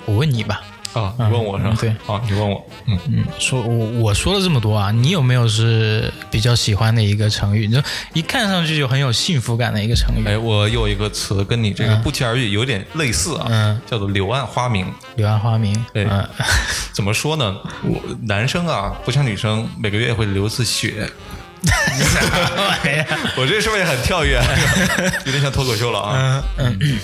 [0.05, 0.63] 我问你吧。
[1.01, 1.77] 啊，你问我是吧？
[1.79, 7.67] 对，啊，你问我，嗯嗯，说我我说了这么多啊，你有没有是比较喜欢的一个成语？
[7.67, 7.81] 就
[8.13, 10.25] 一看上去就很有幸福感的一个成语。
[10.27, 14.85] 哎，我有一个词跟你这个不期而遇有点类似啊，嗯，叫做柳暗花明。
[15.15, 16.27] 柳暗花明，对，嗯
[16.93, 17.55] 怎么说呢？
[17.83, 21.09] 我男生啊，不像女生每个月会流一次血。
[23.35, 24.39] 我这是不是也很跳跃？
[25.25, 26.43] 有点像脱口秀了啊。
[26.57, 26.99] 嗯嗯。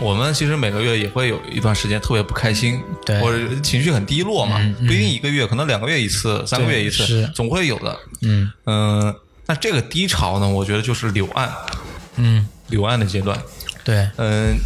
[0.00, 2.80] 我们其实每个月也会有一段时间特别不开心，
[3.20, 7.98] 或者情绪很低落嘛，不一定一个月，可能两个月一次，三个月一次，总会有的。
[8.22, 8.50] 嗯。
[8.64, 9.14] 嗯，
[9.46, 11.50] 那这个低潮呢，我觉得就是柳暗，
[12.16, 13.38] 嗯，柳暗的阶段。
[13.84, 14.56] 对，嗯，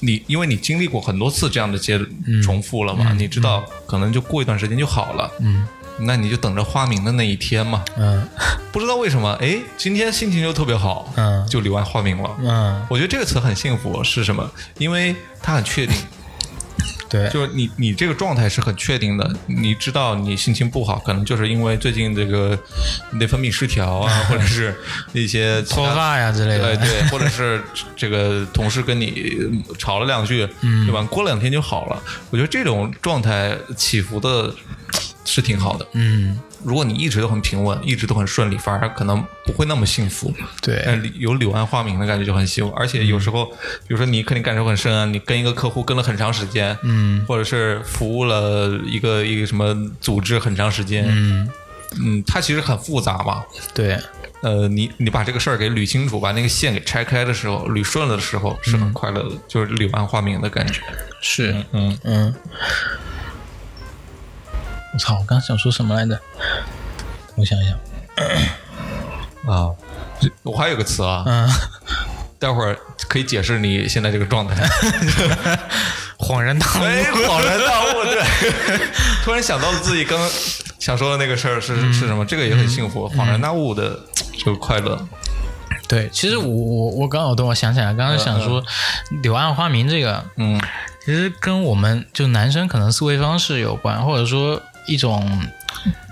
[0.00, 1.98] 你因为你经历过很多次这样的阶
[2.42, 5.30] 重复了嘛，你知道，可能就过一段时间就好了。
[5.40, 5.66] 嗯。
[6.04, 7.84] 那你就等着花明的那一天嘛。
[7.96, 8.26] 嗯，
[8.72, 12.30] 不知道为什么，哎，今天心情就特别好，嗯，就柳暗花明了。
[12.40, 14.50] 嗯，我觉得这个词很幸福，是什么？
[14.78, 15.96] 因为它很确定，
[17.08, 22.58] 对，就是你你这个状态是很确定的，你知道你心情不好，可能就是因为最近这个
[23.12, 24.74] 内分泌失调啊， 或者是
[25.12, 27.62] 一些脱发呀之类的，对对，或者是
[27.94, 29.38] 这个同事跟你
[29.78, 30.48] 吵了两句，
[30.86, 31.02] 对吧？
[31.10, 32.02] 过两天就好了。
[32.30, 34.52] 我觉得这种状态起伏的
[35.24, 36.38] 是挺好的，嗯。
[36.64, 40.32] 如果你一直都很平稳，一直都很顺利，反而可能不会那么幸福。
[40.60, 42.72] 对，但有柳暗花明的感觉就很幸福。
[42.76, 51.48] 而且有时候，比如说你肯定感受很深啊，你跟一个客户跟了很长时间，嗯，或者是服务了一个一个什么组织很长时间，嗯
[52.00, 53.42] 嗯，它其实很复杂嘛。
[53.74, 53.98] 对，
[54.42, 60.80] 呃，你你把这个事儿给捋清楚，把那个线给拆开的时候，捋顺了的时候，是很快乐的，就是柳暗花明的感觉。
[61.20, 62.32] 是，嗯嗯。
[64.92, 65.18] 我操！
[65.18, 66.20] 我刚想说什么来着？
[67.34, 67.78] 我想一想。
[69.50, 69.70] 啊，
[70.42, 71.48] 我还有个词啊，嗯，
[72.38, 72.78] 待会儿
[73.08, 74.54] 可以解释你现在这个状态。
[76.18, 78.22] 恍然大悟，恍然大悟，对，
[79.24, 80.30] 突然想到了自己刚
[80.78, 83.98] 想说的那个事儿是是什么，这个也很幸福，恍然大悟的
[84.38, 85.04] 这个快乐。
[85.88, 88.62] 对，其实我我我刚好等我想起来，刚刚想说
[89.22, 90.60] 柳暗花明这个，嗯，
[91.04, 94.62] 其实跟我们就男生可能思维方式有关，或者说。
[94.86, 95.48] 一种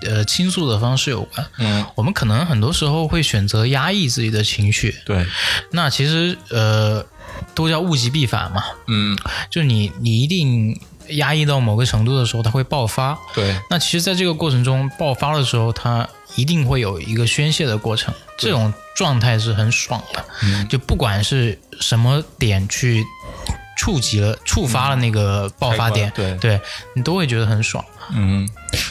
[0.06, 5.26] 呃倾诉的方式有关，嗯，我们可能很多时候会选择压抑自己的情绪，对，
[5.72, 7.04] 那其实呃
[7.54, 9.18] 都叫物极必反嘛，嗯，
[9.50, 20.24] 就你你一定压抑到某个程度的时候，它会爆发，对，那其实在这个过程中爆发的时候，它一定会有一个宣泄的过程，这种状态是很爽的，
[20.68, 23.04] 就不管是什么点去
[23.76, 26.60] 触及了、触发了那个爆发点，对，对
[26.94, 27.84] 你都会觉得很爽。
[28.14, 28.48] 嗯，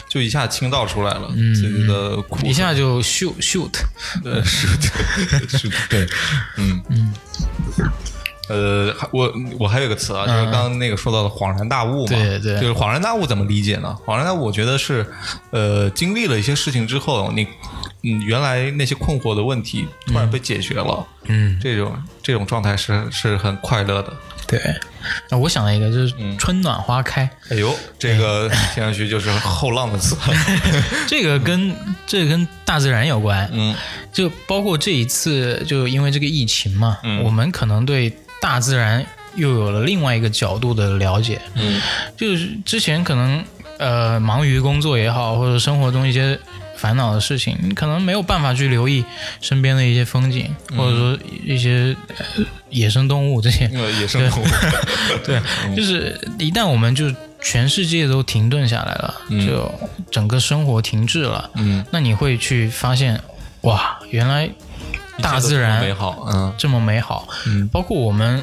[0.08, 3.70] 就一下倾倒出来了，自己的苦，一下就 shoot shoot，
[4.22, 6.06] 对 shoot，，对，
[6.56, 6.82] 嗯。
[6.88, 7.14] 嗯，
[8.48, 13.96] 呃，我我还有个词啊，就是刚刚那个说到的恍然大悟嘛，对对，就是恍然大悟怎么理解呢？
[14.04, 15.06] 恍然大悟，我觉得是
[15.50, 17.46] 呃，经历了一些事情之后，你
[18.02, 24.12] 嗯，原来那些困惑的问题突然被解决了，嗯，这种这种状态是是很快乐的。
[24.46, 24.58] 对，
[25.28, 27.28] 那我想了一个，就是春暖花开。
[27.50, 30.16] 哎呦，这个听上去就是后浪的词。
[31.06, 31.72] 这个跟
[32.06, 33.72] 这个跟大自然有关，嗯，
[34.12, 41.80] 就包括这一次，就因为这个疫情嘛，嗯，我们可能对大自然又有了另外一个角度的了解，嗯，
[42.16, 43.44] 就是之前可能
[43.78, 46.36] 呃忙于工作也好，或者生活中一些。
[46.80, 49.04] 烦恼的事情，你可能没有办法去留意
[49.42, 51.94] 身边的一些风景，或者说一些
[52.70, 53.68] 野生动物这些。
[54.00, 54.46] 野生动物，
[55.22, 55.38] 对，
[55.76, 59.14] 就是一旦我们就全世界都停顿下来了，
[59.46, 59.70] 就
[60.10, 63.20] 整个生活停滞了，嗯，那你会去发现，
[63.62, 64.48] 哇，原来
[65.20, 68.42] 大自然美好，嗯，这么美好，嗯，包括我们。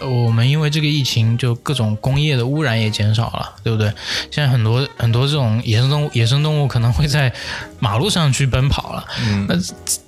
[0.00, 3.92] 我们因为这个疫情，就各种工业的污染也减少了，对不对？
[4.30, 7.32] 现在很多很多这种野生动物，野生动物可能会在
[7.78, 9.04] 马路上去奔跑了。
[9.20, 9.54] 嗯，那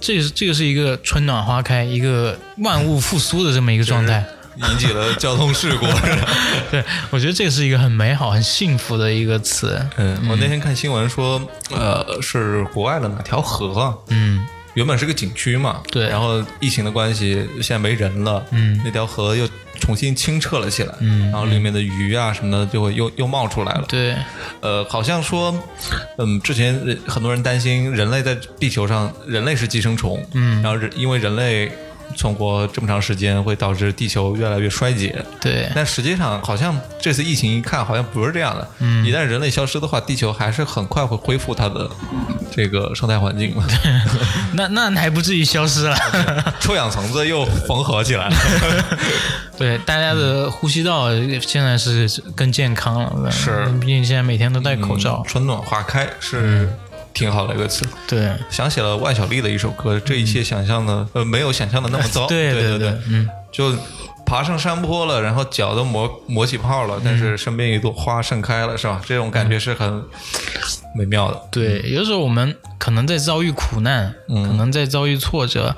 [0.01, 4.25] 这是这个是一个春暖花开，一个万物复苏的这么一个状态，
[4.57, 5.87] 引起了交通事故。
[6.73, 9.81] 对，我觉得这是一个很美好、很幸福的一个词。
[9.97, 11.41] 嗯，我那天看新闻说，
[11.71, 13.97] 呃，是国外的哪条河？
[14.09, 14.45] 嗯。
[14.75, 19.49] 原本是个景区嘛，对，然后疫情的关系，现在没人了，嗯，那条河又
[19.81, 24.15] 重新清澈了起来，嗯，然后里面的鱼啊什么的就会又又冒出来了，对，
[24.61, 25.55] 呃，好像说，
[26.19, 26.75] 嗯，之前
[27.07, 31.71] 很多人担心人类在地球上，人类是寄生虫，嗯，然后人因为人类。
[32.17, 35.69] 存活这么长时间会导致地球越来越衰竭，对。
[35.75, 38.69] 但实际上，好像这次疫情一看，好像不是这样的。
[38.79, 39.05] 嗯。
[39.05, 41.89] 一旦人类消失的话，地球还是很快会恢复它的
[42.55, 43.65] 这个生态环境嘛。
[44.55, 45.97] 那那还不至于消失了，
[46.61, 48.37] 臭氧层子又缝合起来了。
[49.59, 51.09] 对，大家的呼吸道
[51.41, 53.31] 现在是更健康了。
[53.31, 53.65] 是。
[53.81, 55.23] 毕竟现在每天都戴口罩。
[55.27, 56.69] 春暖花开是。
[57.15, 63.73] 挺好的一个词，对，想起了万晓利的一首歌，这一切想象的呃没有想象的那么糟， 对对对，嗯，就
[64.27, 69.01] 爬上山坡了，然后脚都磨磨起泡了，但是身边一朵花盛开了，是吧？
[69.07, 70.03] 这种感觉是很
[70.97, 71.41] 美妙的。
[71.53, 75.77] 对，有的时候我们可能在遭遇苦难，可能在遭遇挫折，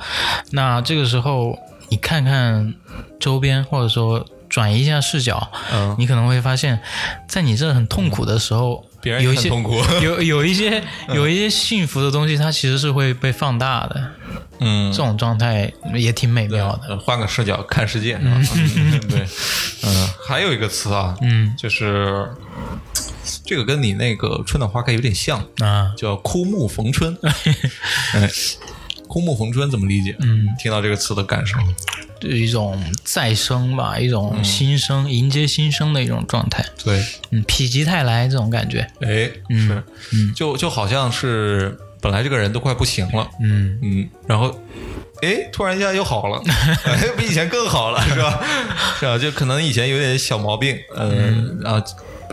[0.53, 1.59] 那这个时候
[1.91, 2.74] 你看看
[3.20, 6.80] 周边，或者说转移一下视角，嗯，你可能会发现，
[7.28, 8.86] 在你这很痛苦的时候。
[9.07, 14.12] 有一些痛苦， 有有一些有一些幸福的东西，它其实是会被放大的。
[14.59, 16.98] 嗯，这种状态也挺美妙的。
[16.98, 18.40] 换个视角看世界，是吧？
[19.09, 19.20] 对，
[19.84, 22.26] 嗯，还有一个词啊，嗯，就是
[23.44, 27.16] 这个跟你那个春暖花开有点像啊，叫枯木逢春。
[28.14, 28.30] 哎，
[29.07, 30.16] 枯木逢春怎么理解？
[30.20, 31.59] 嗯，听到这个词的感受。
[32.22, 36.64] 一种再生吧，一种新生，迎接新生的一种状态。
[36.84, 38.80] 对，嗯，否极泰来这种感觉。
[39.00, 43.78] 哎，是，嗯，就就好像是本来这个人都快不行了，嗯。
[43.82, 44.58] 嗯，然后。
[45.22, 46.42] 哎，突然一下又好了，
[47.16, 48.38] 比以前更好了，是吧？
[49.00, 49.16] 是吧？
[49.16, 51.82] 就可能以前有点小毛病，嗯，然后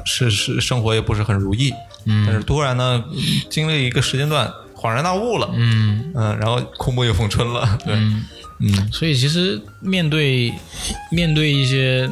[0.03, 1.73] 是是生活也不是很如意，
[2.03, 3.01] 嗯，但是突然呢，
[3.49, 6.11] 经历一个时间段，恍然大悟了，嗯。
[6.13, 8.25] 嗯，然后枯木又逢春了，对，嗯，
[8.91, 10.53] 所以其实面对
[11.11, 12.09] 面对一些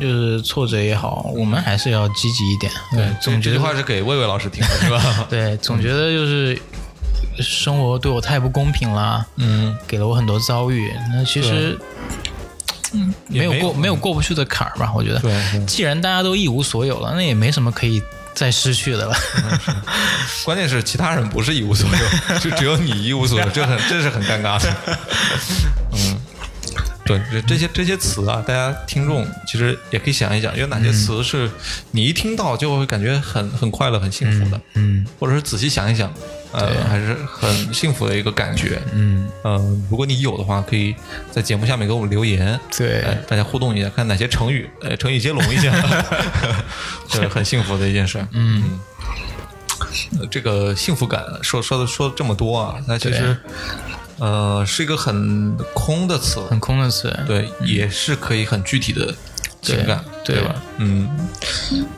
[0.00, 5.26] 就是挫折也好，我们还是要积极一点，对，总这句话是给魏魏老师听的，是吧？
[5.30, 6.58] 对，总觉得就是。
[7.40, 10.92] 生活对我太不公平了，嗯，给了我很多遭遇。
[11.12, 11.76] 那其实，
[12.92, 14.92] 嗯，没有过没有过不去的坎儿吧？
[14.94, 18.00] 我觉得，对，既然大家都一无所有了，那也没什么可以
[18.34, 19.16] 再失去的了。
[20.44, 24.98] 关键是其他人不是一无所有，就只有你一无所有，这很这是很尴尬的。
[25.92, 26.20] 嗯，
[27.04, 31.50] 对，这这些这些词啊，大家听众其实也可以想一想，有哪些词是
[31.90, 34.60] 你一听到就会感觉很很快乐、很幸福的？
[34.74, 36.12] 嗯，或者是仔细想一想。
[36.56, 38.80] 呃，还是很幸福的一个感觉。
[38.92, 40.94] 嗯嗯，如果你有的话，可以
[41.28, 45.74] 在节目下面给我们留言，对，大家互动一下，看哪些成语，呃，成语接龙一下，
[47.10, 48.24] 对， 很幸福的一件事。
[48.30, 48.78] 嗯，
[50.30, 53.36] 这个幸福感，说说的说这么多啊，那其实，
[54.24, 59.14] 呃，是一个很空的词，很空的词，对，也是可以很具体的。
[59.64, 60.54] 情感对吧？
[60.76, 61.08] 嗯，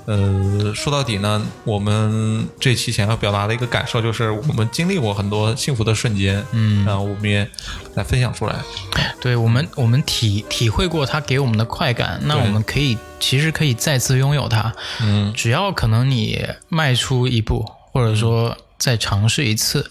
[0.05, 7.51] 呃，说到底呢，我们这期想要表达的一个感受就是，我们经历过很多幸福的瞬间，嗯，然后我们也
[7.95, 8.55] 来分享出来。
[9.21, 14.73] 对我们，我们体体会过它给我们的快感，那我们可以其实可以再次拥有它。
[15.03, 19.85] 嗯，只要可能你迈出一步，或者说再尝试一次。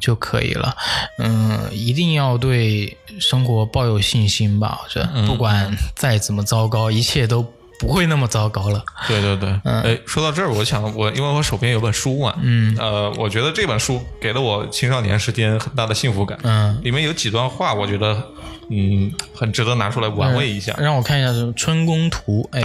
[0.00, 0.76] 就可以了，
[1.18, 4.80] 嗯，一定要对生活抱有信心吧。
[4.84, 7.42] 我觉得，不管再怎么糟糕，一切都
[7.78, 8.82] 不会那么糟糕了。
[9.06, 16.38] 对对对，哎，说到这儿，我想我因为我手边有本书嘛，嗯，呃，我觉得这本书给了我青少年时间很大的幸福感。
[16.42, 18.22] 嗯，里面有几段话，我觉得。
[18.68, 20.74] 嗯，很值得拿出来玩味一下。
[20.76, 22.60] 让我看一下，是《春宫图》哎，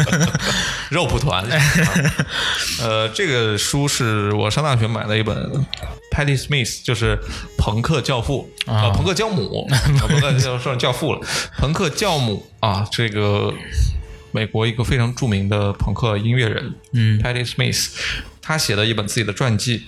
[0.90, 1.44] 肉蒲团。
[2.80, 5.36] 呃，这个书是我上大学买的一本
[6.10, 7.18] ，Patty Smith，就是
[7.56, 8.50] 朋克教父。
[8.66, 9.66] 啊，朋克教母，
[9.98, 11.20] 朋克教说教父了，
[11.58, 13.52] 朋克教母啊，这个
[14.32, 17.88] 美国一个非常著名的朋克音乐人，嗯，Patty Smith，
[18.40, 19.84] 他写的一本自己的传记。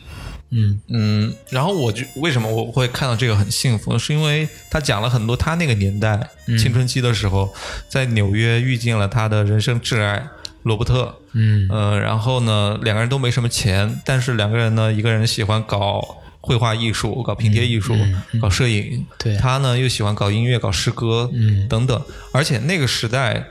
[0.51, 0.80] 嗯。
[0.88, 7.53] 嗯，然后我就为什么我会看到这个很幸福，是因为他讲了很多他那个年代青春期的时候，
[7.88, 10.28] 在纽约遇见了他的人生挚爱
[10.66, 11.14] 罗伯特。
[11.32, 17.94] 嗯呃，然后呢，两个人都没什么钱，但是两个人呢，一个人喜欢搞绘画艺术，搞拼贴艺术，
[18.40, 19.06] 搞摄影。
[19.18, 22.00] 对，他呢又喜欢搞音乐，搞诗歌，嗯等等。
[22.32, 23.46] 而且那个时代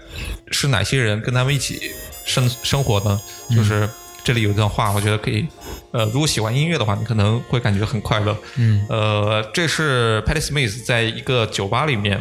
[0.51, 1.91] 是哪些人跟他们一起
[2.25, 3.19] 生生活呢？
[3.55, 3.89] 就是
[4.23, 5.45] 这里有一段话，我觉得可以。
[5.91, 8.35] 呃，如果喜欢音乐的话，你可能会感觉很快乐。
[8.57, 12.19] 嗯，呃，这是 Patty Smith 在一个酒吧里面，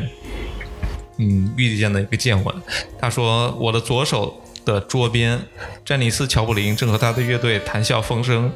[1.18, 2.55] 嗯，遇见的一个见闻。
[3.01, 5.41] 他说：“我的左手的桌边，
[5.85, 8.51] 詹尼斯·乔布林正和他的乐队谈笑风生；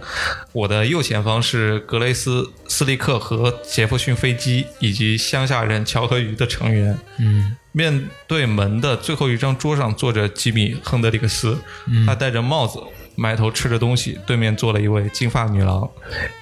[0.52, 6.98] 我的右前方是格雷斯·斯利克和杰弗逊·飞机以及乡下人乔和鱼的成员。
[7.18, 11.58] 嗯，面对门的最后一张桌上坐着吉米·亨德里克斯，
[12.06, 12.80] 他戴着帽子。”
[13.20, 15.90] 埋头吃着东西，对面坐了一位金发女郎。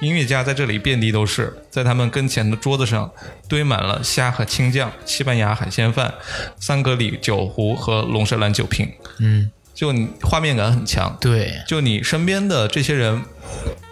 [0.03, 3.11] 音乐家在这里遍地都是，在他们跟前的桌子上
[3.49, 6.12] 堆满了虾和青酱、西班牙海鲜饭、
[6.61, 8.93] 桑格里酒壶和龙舌兰酒瓶。
[9.21, 11.16] 嗯，就你画面感很强。
[11.20, 13.22] 对，就你身边的这些人，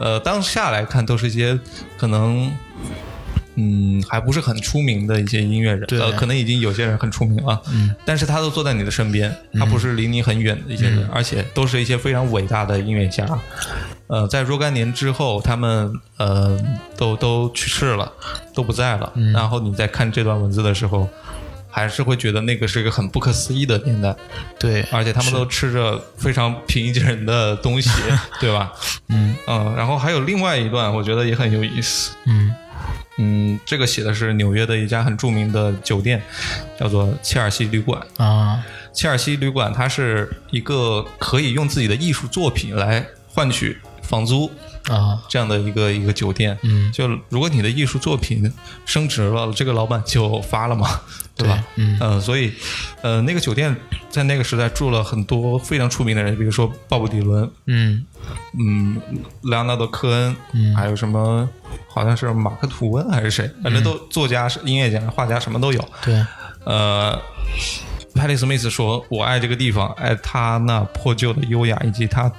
[0.01, 1.57] 呃，当下来看都是一些
[1.97, 2.51] 可能。
[3.57, 13.25] 嗯，还不是很出名的一些音乐人，呃，可能已经有些人很出名了，嗯，但是他都坐在你的身边，他不是离你很远的一些人，而且都是一些非常伟大的音乐家，
[14.09, 16.61] 呃，在若干年之后，他们呃
[16.97, 18.13] 都都去世了，
[18.53, 21.09] 都不在了，然后你在看这段文字的时候，
[21.75, 24.15] 还是会觉得那个是一个很不可思议的年代，
[24.61, 27.91] 对，而且他们都吃着非常平易近人的东西，
[28.41, 28.73] 对吧？
[29.09, 32.55] 嗯嗯，然后还有另外一段，我觉得也很有意思，嗯。
[33.17, 36.21] 嗯，这个写的是纽约的一家很著名的酒店，
[36.79, 38.61] 叫做切尔西旅馆啊。
[38.93, 44.51] 切尔西旅馆它是一个可以用自己的艺术作品来换取房租
[44.89, 46.57] 啊这样的一个一个酒店。
[46.63, 48.53] 嗯，就如果你的艺术作品
[48.85, 50.89] 升值了，这个老板就发了嘛，
[51.35, 51.65] 对吧？
[51.77, 52.53] 嗯，所以
[53.03, 53.75] 呃，那个酒店
[54.11, 58.05] 在那个时代住了很多非常出名的人，比如说鲍勃迪伦，嗯
[58.59, 59.01] 嗯，
[59.43, 61.49] 莱昂纳多科恩，嗯，还有什么？
[61.89, 65.89] 好像是马克吐温还是谁，反正都作家、是音乐家、画家，什么都有。
[66.03, 66.25] 对，
[66.65, 67.19] 呃。
[68.15, 72.31] 派利·史密斯说：“我爱这个地方，爱它那破旧的优雅，以及它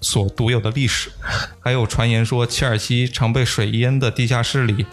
[0.00, 1.10] 所独有的历史。
[1.60, 4.84] 还有传言说，切尔西常被水淹的地下室里，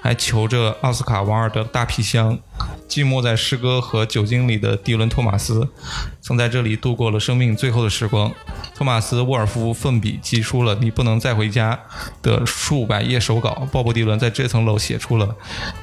[0.00, 2.38] 还囚着奥斯卡·王尔德大皮箱。
[2.88, 5.68] 寂寞在诗歌和酒精里的迪伦·托马斯，
[6.20, 8.32] 曾在这里度过了生命最后的时光。
[8.74, 11.74] 托马斯·沃尔夫奋笔疾书了《你不能再回家》
[12.22, 13.68] 的数百页手稿。
[13.72, 15.26] 鲍勃·迪伦在这层楼写出了《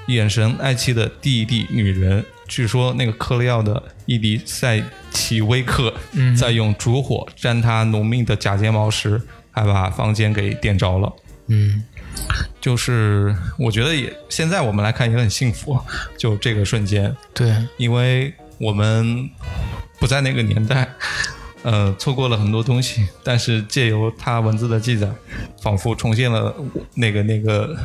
[0.07, 4.81] 眼神爱妻的弟弟女人》。”据说那个克利奥的伊迪塞
[5.11, 5.93] 奇威克
[6.39, 9.21] 在用烛火沾他浓密的假睫毛时，
[9.51, 11.13] 还把房间给点着了。
[11.47, 11.83] 嗯，
[12.59, 15.79] 就是我觉得也现在我们来看也很幸福，
[16.17, 17.15] 就这个瞬间。
[17.33, 19.29] 对，因为我们
[19.99, 20.89] 不在那个年代，
[21.63, 25.09] 呃，错过了很多东西，但是借由他文字的记载，
[25.61, 26.55] 仿佛重现了
[26.95, 27.77] 那个那个。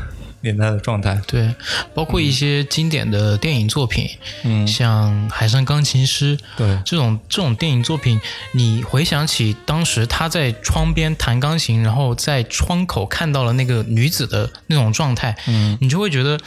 [0.43, 1.55] 年代的状态，对，
[1.95, 4.09] 包括一些经典的电影作品，
[4.45, 8.20] 嗯，像《海上钢琴师》，对，这种这种电影作品，
[8.53, 16.38] 你回想起当时他在窗边弹钢琴，然后在窗口看到了那个女子的那种状态，嗯，你就会觉得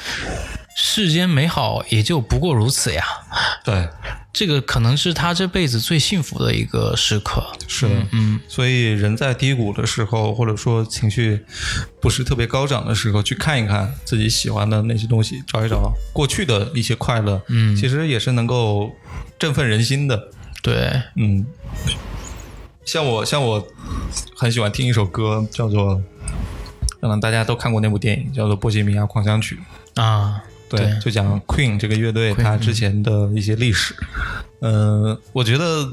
[0.75, 3.03] 世间美好也就不过如此呀，
[3.63, 3.87] 对。
[4.33, 7.41] 这个可能是他这辈子最幸福的一个时刻。
[7.69, 11.45] 是的，嗯，所以人在低谷的时候，或者说情绪
[12.01, 18.91] 不是特别高涨的时候，去看一看自己喜欢的那些东西，找一找过去的一些快乐，嗯，其实也是能够
[19.39, 20.29] 振奋人心的。
[20.61, 21.45] 对，嗯，
[22.83, 23.65] 像我，像我
[24.35, 25.95] 很喜欢听一首歌，叫做，
[26.99, 29.57] 可能大家都看过那部电影，叫做《波西米亚狂想曲》
[30.01, 30.43] 啊。
[30.77, 33.95] 对，就讲 Queen 这个乐队，它之前的一些历史。
[34.61, 35.87] 嗯，我觉得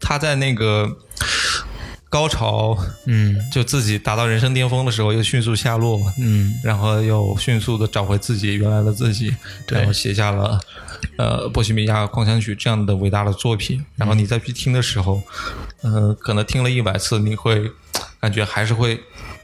[0.00, 0.90] 他在那个
[2.08, 9.36] 高潮，嗯，就自己达到人生巅峰的时候，又迅速下落，嗯，然后又迅速的找回自己原来的自己，
[9.68, 10.58] 然后写下了
[11.18, 13.84] 呃《波西米亚狂想曲》这样的伟大的作品。
[13.94, 15.22] 然后你再去听的时候，
[15.82, 17.70] 嗯，可能听了一百次，你会
[18.18, 18.98] 感觉还是会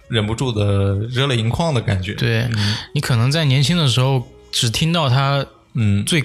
[0.08, 2.14] 忍不住的热泪盈眶的感觉。
[2.14, 2.48] 对
[2.94, 4.26] 你可能在年轻的时候。
[4.53, 5.44] 只听到他
[5.74, 6.24] 嗯最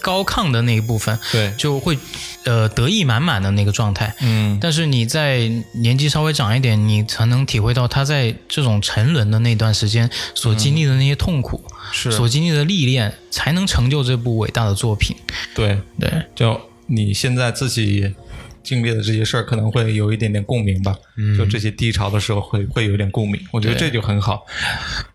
[0.00, 1.98] 高亢的那一部分，对，就会
[2.44, 4.58] 呃得意满满的那个状态，嗯。
[4.60, 15.14] 但是你在年纪稍微长一点，你才能体会到他在这种沉沦的那段时间所经历的那些痛苦，是所经历的历练，才能成就这部伟大的作品。
[15.54, 18.14] 对对，就你现在自己
[18.62, 20.96] 经历的这些事儿，可能会有一点点共鸣吧。
[21.18, 23.38] 嗯，就这些低潮的时候，会会有点共鸣。
[23.50, 24.46] 我觉得这就很好。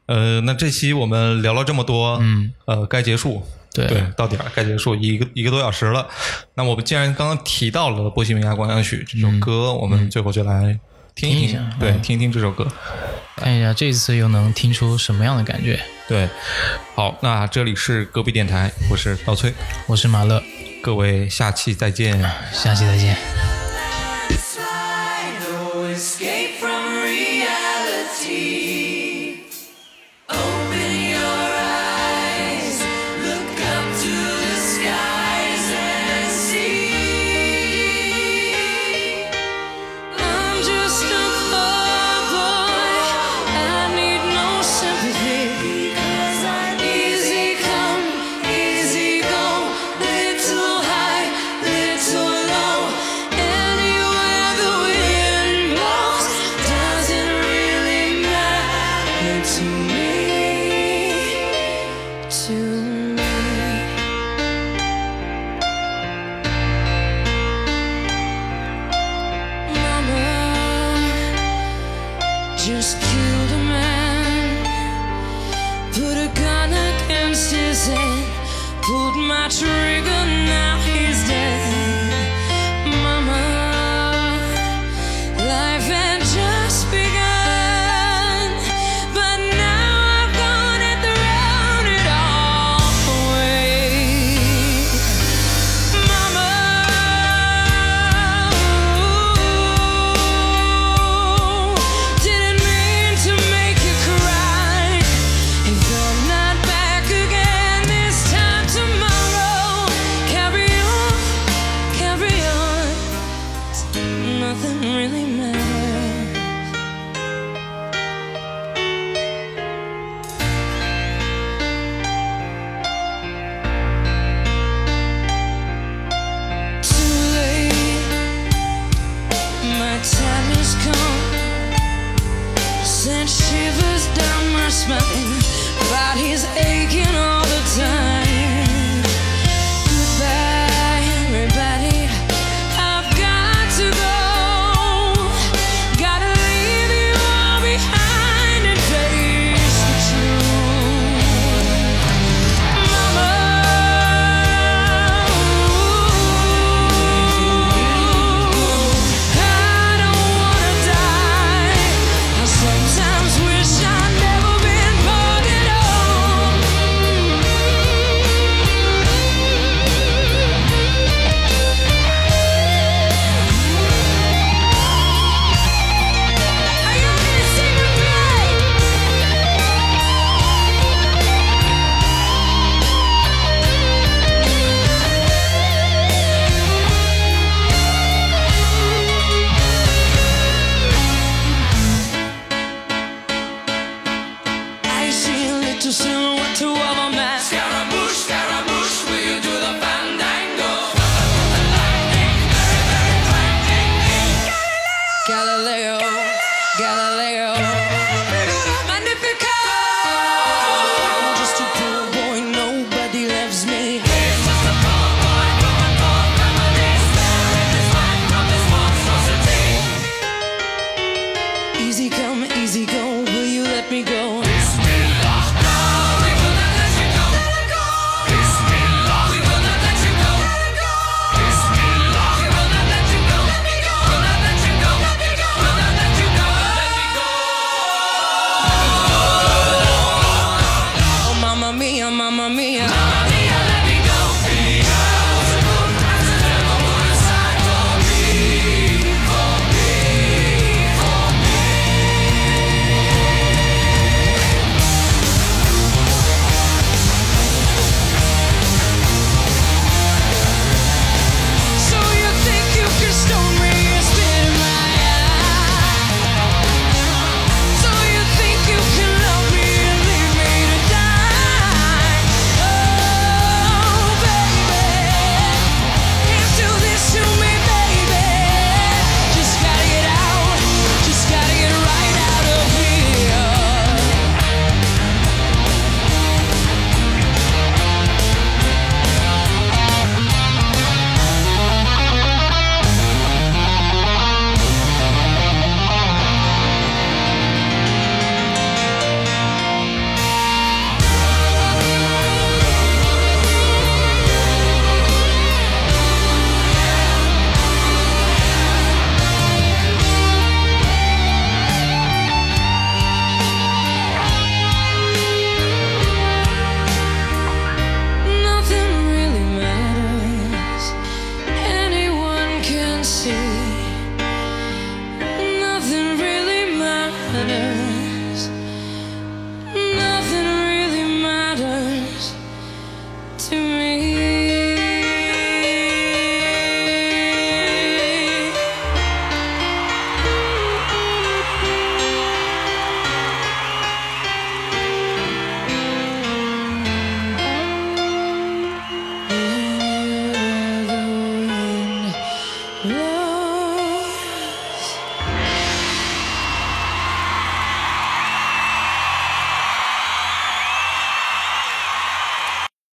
[0.07, 3.43] 呃，那这期我们聊了这么多，嗯，呃，该结束，
[3.73, 6.07] 对对，到点儿该结束，一个一个多小时了。
[6.53, 10.79] 那我们既然刚刚提到了《波西米亚狂想曲》这首歌，我们最后就来
[11.15, 12.67] 听一听，对，听一听这首歌，
[13.37, 15.79] 看一下这次又能听出什么样的感觉。
[16.07, 16.29] 对，
[16.93, 19.51] 好，那这里是隔壁电台，我是刀崔，
[19.87, 20.39] 我是马乐，
[20.83, 22.21] 各位下期再见，
[22.53, 23.17] 下期再见。
[79.49, 80.14] trigger.